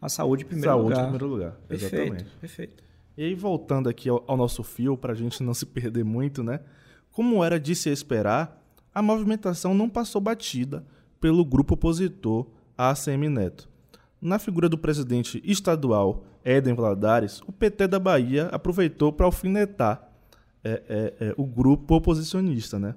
a 0.00 0.08
saúde 0.08 0.44
em 0.44 0.46
primeiro 0.46 0.70
saúde 0.70 0.84
lugar. 0.84 0.96
Saúde 0.96 1.08
em 1.08 1.18
primeiro 1.18 1.34
lugar, 1.34 1.52
perfeito, 1.68 1.94
exatamente. 1.94 2.30
Perfeito. 2.40 2.84
E 3.16 3.24
aí, 3.24 3.34
voltando 3.34 3.88
aqui 3.88 4.08
ao, 4.08 4.22
ao 4.26 4.36
nosso 4.36 4.62
fio, 4.62 4.96
para 4.96 5.12
a 5.12 5.16
gente 5.16 5.42
não 5.42 5.54
se 5.54 5.64
perder 5.64 6.04
muito, 6.04 6.42
né? 6.42 6.60
Como 7.10 7.42
era 7.42 7.58
de 7.58 7.74
se 7.74 7.88
esperar, 7.88 8.62
a 8.94 9.00
movimentação 9.00 9.74
não 9.74 9.88
passou 9.88 10.20
batida 10.20 10.84
pelo 11.20 11.44
grupo 11.44 11.74
opositor 11.74 12.46
a 12.76 12.90
ACM 12.90 13.28
Neto. 13.28 13.68
Na 14.20 14.38
figura 14.38 14.68
do 14.68 14.76
presidente 14.76 15.42
estadual 15.44 16.24
Éden 16.44 16.74
Valadares, 16.74 17.40
o 17.46 17.52
PT 17.52 17.88
da 17.88 17.98
Bahia 17.98 18.46
aproveitou 18.52 19.12
para 19.12 19.26
alfinetar 19.26 20.10
é, 20.62 20.82
é, 20.88 21.14
é, 21.28 21.34
o 21.36 21.44
grupo 21.44 21.96
oposicionista. 21.96 22.78
Né? 22.78 22.94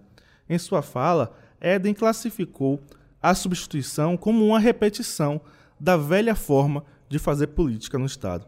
Em 0.49 0.57
sua 0.57 0.81
fala, 0.81 1.35
Éden 1.59 1.93
classificou 1.93 2.79
a 3.21 3.33
substituição 3.33 4.15
como 4.15 4.45
uma 4.45 4.59
repetição 4.59 5.41
da 5.79 5.95
velha 5.95 6.35
forma 6.35 6.83
de 7.07 7.17
fazer 7.17 7.47
política 7.47 7.97
no 7.97 8.05
Estado. 8.05 8.47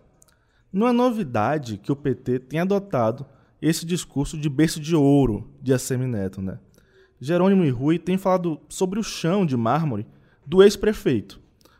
Não 0.71 0.87
é 0.87 0.91
novidade 0.91 1.77
que 1.77 1.91
o 1.91 1.95
PT 1.95 2.39
tenha 2.39 2.63
adotado 2.63 3.25
esse 3.61 3.85
discurso 3.85 4.37
de 4.37 4.49
berço 4.49 4.79
de 4.79 4.95
ouro 4.95 5.49
de 5.61 5.73
ACM 5.73 6.07
Neto. 6.07 6.41
Né? 6.41 6.59
Jerônimo 7.19 7.63
e 7.63 7.69
Rui 7.69 7.99
têm 7.99 8.17
falado 8.17 8.59
sobre 8.67 8.99
o 8.99 9.03
chão 9.03 9.45
de 9.45 9.55
mármore 9.55 10.07
do 10.45 10.63
ex-prefeito, 10.63 11.39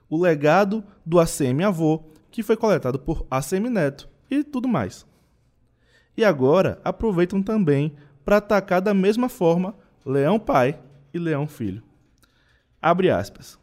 o 0.10 0.18
legado 0.18 0.84
do 1.06 1.20
ACM 1.20 1.64
avô, 1.66 2.04
que 2.30 2.43
foi 2.43 2.56
coletado 2.56 2.99
por 2.99 3.26
ACM 3.30 3.70
Neto 3.70 4.08
e 4.30 4.43
tudo 4.43 4.68
mais. 4.68 5.06
E 6.16 6.24
agora 6.24 6.80
aproveitam 6.84 7.41
também 7.41 7.95
para 8.24 8.38
atacar 8.38 8.82
da 8.82 8.93
mesma 8.93 9.30
forma 9.30 9.76
Leão 10.06 10.39
pai 10.39 10.80
e 11.14 11.20
Leão 11.20 11.47
filho. 11.47 11.84
Abre 12.82 13.10
aspas. 13.10 13.61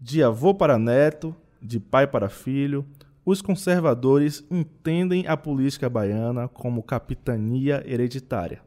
De 0.00 0.22
avô 0.22 0.54
para 0.54 0.78
neto, 0.78 1.34
de 1.60 1.80
pai 1.80 2.06
para 2.06 2.28
filho, 2.28 2.86
os 3.24 3.42
conservadores 3.42 4.44
entendem 4.50 5.26
a 5.26 5.36
política 5.36 5.88
baiana 5.88 6.48
como 6.48 6.82
capitania 6.82 7.82
hereditária. 7.84 8.62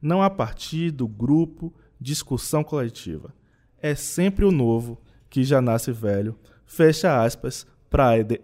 Não 0.00 0.22
há 0.22 0.30
partido, 0.30 1.08
grupo, 1.08 1.74
discussão 2.00 2.62
coletiva. 2.62 3.34
É 3.80 3.94
sempre 3.94 4.44
o 4.44 4.52
novo 4.52 5.00
que 5.28 5.42
já 5.42 5.60
nasce 5.60 5.90
velho. 5.90 6.38
Fecha 6.64 7.22
aspas 7.22 7.66
para 7.90 8.18
Eden. 8.18 8.38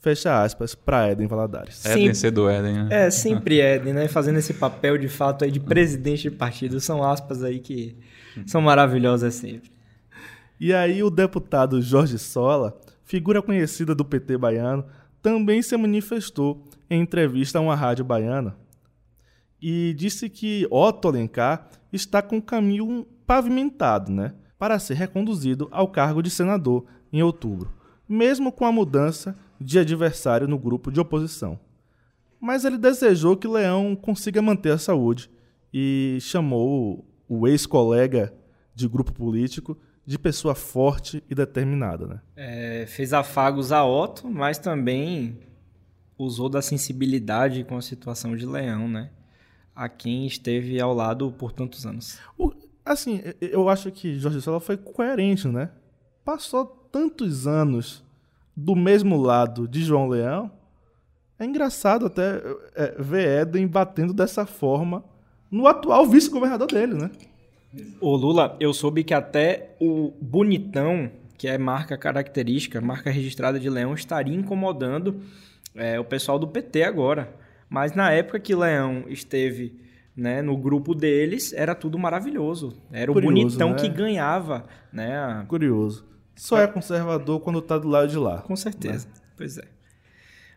Fecha 0.00 0.42
aspas 0.42 0.74
para 0.74 1.10
Eden 1.10 1.26
Valadares. 1.26 1.84
Eden 1.84 2.14
ser 2.14 2.30
do 2.30 2.48
Eden, 2.48 2.84
né? 2.84 3.06
É, 3.06 3.10
sempre 3.10 3.60
Eden, 3.60 3.92
né? 3.92 4.08
Fazendo 4.08 4.38
esse 4.38 4.54
papel 4.54 4.96
de 4.96 5.08
fato 5.08 5.44
aí 5.44 5.50
de 5.50 5.60
presidente 5.60 6.22
de 6.22 6.30
partido. 6.30 6.80
São 6.80 7.02
aspas 7.02 7.42
aí 7.42 7.58
que 7.58 7.96
são 8.46 8.60
maravilhosas 8.60 9.34
sempre. 9.34 9.73
E 10.58 10.72
aí 10.72 11.02
o 11.02 11.10
deputado 11.10 11.82
Jorge 11.82 12.18
Sola, 12.18 12.78
figura 13.02 13.42
conhecida 13.42 13.94
do 13.94 14.04
PT 14.04 14.38
baiano, 14.38 14.84
também 15.20 15.62
se 15.62 15.76
manifestou 15.76 16.64
em 16.88 17.00
entrevista 17.00 17.58
a 17.58 17.62
uma 17.62 17.74
rádio 17.74 18.04
baiana 18.04 18.56
e 19.66 19.94
disse 19.94 20.28
que 20.28 20.66
Otto 20.70 21.08
Alencar 21.08 21.70
está 21.90 22.20
com 22.20 22.36
o 22.36 22.42
caminho 22.42 23.06
pavimentado, 23.26 24.12
né, 24.12 24.34
para 24.58 24.78
ser 24.78 24.92
reconduzido 24.92 25.68
ao 25.70 25.88
cargo 25.88 26.22
de 26.22 26.28
senador 26.28 26.84
em 27.10 27.22
outubro, 27.22 27.72
mesmo 28.06 28.52
com 28.52 28.66
a 28.66 28.72
mudança 28.72 29.34
de 29.58 29.78
adversário 29.78 30.46
no 30.46 30.58
grupo 30.58 30.92
de 30.92 31.00
oposição. 31.00 31.58
Mas 32.38 32.66
ele 32.66 32.76
desejou 32.76 33.38
que 33.38 33.48
Leão 33.48 33.96
consiga 33.96 34.42
manter 34.42 34.72
a 34.72 34.78
saúde 34.78 35.30
e 35.72 36.18
chamou 36.20 37.02
o 37.26 37.48
ex-colega 37.48 38.34
de 38.74 38.86
grupo 38.86 39.14
político 39.14 39.78
de 40.06 40.18
pessoa 40.18 40.54
forte 40.54 41.22
e 41.28 41.34
determinada. 41.34 42.06
Né? 42.06 42.20
É, 42.36 42.86
fez 42.86 43.12
afagos 43.12 43.72
a 43.72 43.84
Otto, 43.84 44.28
mas 44.28 44.58
também 44.58 45.38
usou 46.18 46.48
da 46.48 46.62
sensibilidade 46.62 47.64
com 47.64 47.76
a 47.76 47.82
situação 47.82 48.36
de 48.36 48.46
Leão, 48.46 48.88
né? 48.88 49.10
a 49.74 49.88
quem 49.88 50.26
esteve 50.26 50.80
ao 50.80 50.94
lado 50.94 51.32
por 51.32 51.52
tantos 51.52 51.84
anos. 51.84 52.18
O, 52.38 52.52
assim, 52.84 53.20
eu 53.40 53.68
acho 53.68 53.90
que 53.90 54.18
Jorge 54.18 54.40
Sola 54.40 54.60
foi 54.60 54.76
coerente, 54.76 55.48
né? 55.48 55.70
Passou 56.24 56.64
tantos 56.64 57.46
anos 57.46 58.04
do 58.56 58.76
mesmo 58.76 59.20
lado 59.20 59.66
de 59.66 59.82
João 59.82 60.08
Leão. 60.08 60.50
É 61.38 61.44
engraçado 61.44 62.06
até 62.06 62.40
é, 62.76 62.94
ver 62.98 63.40
Éden 63.40 63.66
batendo 63.66 64.12
dessa 64.12 64.46
forma 64.46 65.04
no 65.50 65.66
atual 65.66 66.06
vice-governador 66.06 66.68
dele, 66.68 66.94
né? 66.94 67.10
O 68.00 68.14
Lula, 68.16 68.56
eu 68.60 68.72
soube 68.72 69.02
que 69.02 69.14
até 69.14 69.74
o 69.80 70.12
bonitão, 70.20 71.10
que 71.36 71.48
é 71.48 71.58
marca 71.58 71.96
característica, 71.96 72.80
marca 72.80 73.10
registrada 73.10 73.58
de 73.58 73.68
Leão, 73.68 73.94
estaria 73.94 74.34
incomodando 74.34 75.20
é, 75.74 75.98
o 75.98 76.04
pessoal 76.04 76.38
do 76.38 76.46
PT 76.46 76.84
agora. 76.84 77.34
Mas 77.68 77.92
na 77.92 78.12
época 78.12 78.38
que 78.38 78.54
Leão 78.54 79.04
esteve 79.08 79.80
né, 80.16 80.40
no 80.42 80.56
grupo 80.56 80.94
deles, 80.94 81.52
era 81.52 81.74
tudo 81.74 81.98
maravilhoso. 81.98 82.80
Era 82.92 83.10
o 83.10 83.14
Curioso, 83.14 83.34
bonitão 83.34 83.70
né? 83.70 83.76
que 83.76 83.88
ganhava. 83.88 84.66
Né? 84.92 85.44
Curioso. 85.48 86.04
Só 86.36 86.58
é 86.58 86.66
conservador 86.66 87.40
quando 87.40 87.60
tá 87.60 87.78
do 87.78 87.88
lado 87.88 88.08
de 88.08 88.16
lá. 88.16 88.42
Com 88.42 88.56
certeza. 88.56 89.06
Né? 89.08 89.14
Pois 89.36 89.58
é. 89.58 89.64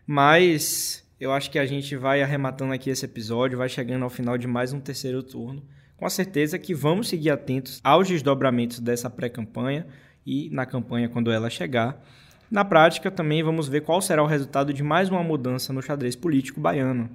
Mas 0.06 1.04
eu 1.20 1.32
acho 1.32 1.50
que 1.50 1.58
a 1.58 1.66
gente 1.66 1.96
vai 1.96 2.22
arrematando 2.22 2.72
aqui 2.72 2.90
esse 2.90 3.04
episódio, 3.04 3.58
vai 3.58 3.68
chegando 3.68 4.04
ao 4.04 4.10
final 4.10 4.38
de 4.38 4.46
mais 4.46 4.72
um 4.72 4.80
terceiro 4.80 5.22
turno. 5.22 5.62
Com 5.98 6.06
a 6.06 6.10
certeza 6.10 6.60
que 6.60 6.72
vamos 6.72 7.08
seguir 7.08 7.28
atentos 7.28 7.80
aos 7.82 8.06
desdobramentos 8.06 8.78
dessa 8.78 9.10
pré-campanha 9.10 9.84
e 10.24 10.48
na 10.50 10.64
campanha 10.64 11.08
quando 11.08 11.32
ela 11.32 11.50
chegar. 11.50 12.00
Na 12.48 12.64
prática, 12.64 13.10
também 13.10 13.42
vamos 13.42 13.68
ver 13.68 13.80
qual 13.80 14.00
será 14.00 14.22
o 14.22 14.26
resultado 14.26 14.72
de 14.72 14.80
mais 14.80 15.10
uma 15.10 15.24
mudança 15.24 15.72
no 15.72 15.82
xadrez 15.82 16.14
político 16.14 16.60
baiano. 16.60 17.10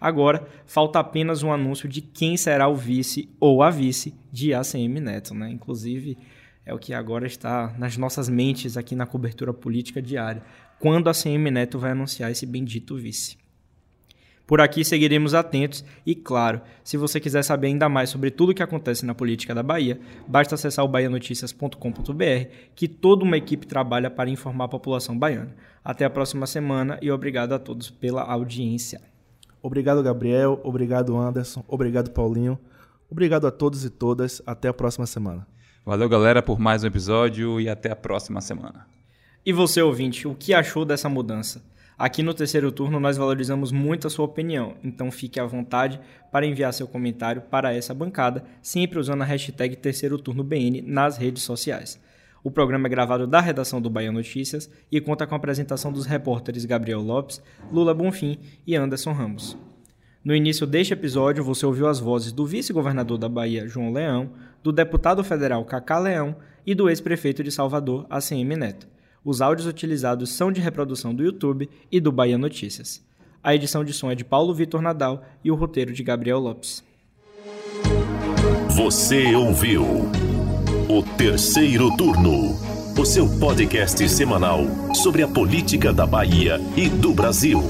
Agora, 0.00 0.46
falta 0.66 1.00
apenas 1.00 1.42
um 1.42 1.52
anúncio 1.52 1.88
de 1.88 2.00
quem 2.00 2.36
será 2.36 2.68
o 2.68 2.76
vice 2.76 3.28
ou 3.40 3.60
a 3.60 3.70
vice 3.70 4.14
de 4.30 4.54
ACM 4.54 5.00
Neto, 5.00 5.34
né? 5.34 5.50
Inclusive, 5.50 6.16
é 6.64 6.72
o 6.72 6.78
que 6.78 6.94
agora 6.94 7.26
está 7.26 7.74
nas 7.76 7.96
nossas 7.96 8.28
mentes 8.28 8.76
aqui 8.76 8.94
na 8.94 9.04
cobertura 9.04 9.52
política 9.52 10.00
diária. 10.00 10.44
Quando 10.78 11.08
a 11.08 11.10
ACM 11.10 11.50
Neto 11.50 11.76
vai 11.76 11.90
anunciar 11.90 12.30
esse 12.30 12.46
bendito 12.46 12.96
vice? 12.96 13.36
Por 14.48 14.62
aqui 14.62 14.82
seguiremos 14.82 15.34
atentos 15.34 15.84
e, 16.06 16.14
claro, 16.14 16.62
se 16.82 16.96
você 16.96 17.20
quiser 17.20 17.42
saber 17.42 17.66
ainda 17.66 17.86
mais 17.86 18.08
sobre 18.08 18.30
tudo 18.30 18.52
o 18.52 18.54
que 18.54 18.62
acontece 18.62 19.04
na 19.04 19.14
política 19.14 19.54
da 19.54 19.62
Bahia, 19.62 20.00
basta 20.26 20.54
acessar 20.54 20.86
o 20.86 20.88
bahianoticias.com.br, 20.88 22.50
que 22.74 22.88
toda 22.88 23.24
uma 23.24 23.36
equipe 23.36 23.66
trabalha 23.66 24.10
para 24.10 24.30
informar 24.30 24.64
a 24.64 24.68
população 24.68 25.18
baiana. 25.18 25.54
Até 25.84 26.06
a 26.06 26.10
próxima 26.10 26.46
semana 26.46 26.98
e 27.02 27.10
obrigado 27.10 27.52
a 27.52 27.58
todos 27.58 27.90
pela 27.90 28.22
audiência. 28.22 29.02
Obrigado, 29.62 30.02
Gabriel. 30.02 30.58
Obrigado, 30.64 31.14
Anderson. 31.14 31.62
Obrigado, 31.68 32.10
Paulinho. 32.12 32.58
Obrigado 33.10 33.46
a 33.46 33.50
todos 33.50 33.84
e 33.84 33.90
todas. 33.90 34.40
Até 34.46 34.68
a 34.68 34.72
próxima 34.72 35.04
semana. 35.04 35.46
Valeu, 35.84 36.08
galera, 36.08 36.42
por 36.42 36.58
mais 36.58 36.82
um 36.82 36.86
episódio 36.86 37.60
e 37.60 37.68
até 37.68 37.90
a 37.90 37.96
próxima 37.96 38.40
semana. 38.40 38.86
E 39.44 39.52
você, 39.52 39.82
ouvinte, 39.82 40.26
o 40.26 40.34
que 40.34 40.54
achou 40.54 40.86
dessa 40.86 41.10
mudança? 41.10 41.62
Aqui 41.98 42.22
no 42.22 42.32
terceiro 42.32 42.70
turno 42.70 43.00
nós 43.00 43.16
valorizamos 43.16 43.72
muito 43.72 44.06
a 44.06 44.10
sua 44.10 44.24
opinião, 44.24 44.76
então 44.84 45.10
fique 45.10 45.40
à 45.40 45.44
vontade 45.44 45.98
para 46.30 46.46
enviar 46.46 46.72
seu 46.72 46.86
comentário 46.86 47.42
para 47.42 47.74
essa 47.74 47.92
bancada, 47.92 48.44
sempre 48.62 49.00
usando 49.00 49.22
a 49.22 49.24
hashtag 49.24 49.74
terceiro 49.74 50.16
turno 50.16 50.44
BN 50.44 50.80
nas 50.82 51.16
redes 51.16 51.42
sociais. 51.42 52.00
O 52.44 52.52
programa 52.52 52.86
é 52.86 52.90
gravado 52.90 53.26
da 53.26 53.40
redação 53.40 53.82
do 53.82 53.90
Bahia 53.90 54.12
Notícias 54.12 54.70
e 54.92 55.00
conta 55.00 55.26
com 55.26 55.34
a 55.34 55.38
apresentação 55.38 55.92
dos 55.92 56.06
repórteres 56.06 56.64
Gabriel 56.64 57.00
Lopes, 57.00 57.42
Lula 57.72 57.92
Bonfim 57.92 58.38
e 58.64 58.76
Anderson 58.76 59.10
Ramos. 59.10 59.58
No 60.24 60.36
início 60.36 60.68
deste 60.68 60.92
episódio, 60.92 61.42
você 61.42 61.66
ouviu 61.66 61.88
as 61.88 61.98
vozes 61.98 62.30
do 62.30 62.46
vice-governador 62.46 63.18
da 63.18 63.28
Bahia, 63.28 63.66
João 63.66 63.92
Leão, 63.92 64.30
do 64.62 64.70
deputado 64.70 65.24
federal 65.24 65.64
Cacá 65.64 65.98
Leão 65.98 66.36
e 66.64 66.76
do 66.76 66.88
ex-prefeito 66.88 67.42
de 67.42 67.50
Salvador, 67.50 68.06
ACM 68.08 68.56
Neto. 68.56 68.86
Os 69.24 69.40
áudios 69.40 69.66
utilizados 69.66 70.30
são 70.30 70.50
de 70.50 70.60
reprodução 70.60 71.14
do 71.14 71.22
YouTube 71.22 71.68
e 71.90 72.00
do 72.00 72.12
Bahia 72.12 72.38
Notícias. 72.38 73.02
A 73.42 73.54
edição 73.54 73.84
de 73.84 73.92
som 73.92 74.10
é 74.10 74.14
de 74.14 74.24
Paulo 74.24 74.54
Vitor 74.54 74.82
Nadal 74.82 75.24
e 75.44 75.50
o 75.50 75.54
roteiro 75.54 75.92
de 75.92 76.02
Gabriel 76.02 76.38
Lopes. 76.38 76.82
Você 78.70 79.34
ouviu 79.34 79.84
o 80.88 81.02
terceiro 81.16 81.94
turno, 81.96 82.56
o 82.98 83.04
seu 83.04 83.28
podcast 83.38 84.08
semanal 84.08 84.60
sobre 84.94 85.22
a 85.22 85.28
política 85.28 85.92
da 85.92 86.06
Bahia 86.06 86.60
e 86.76 86.88
do 86.88 87.12
Brasil. 87.12 87.60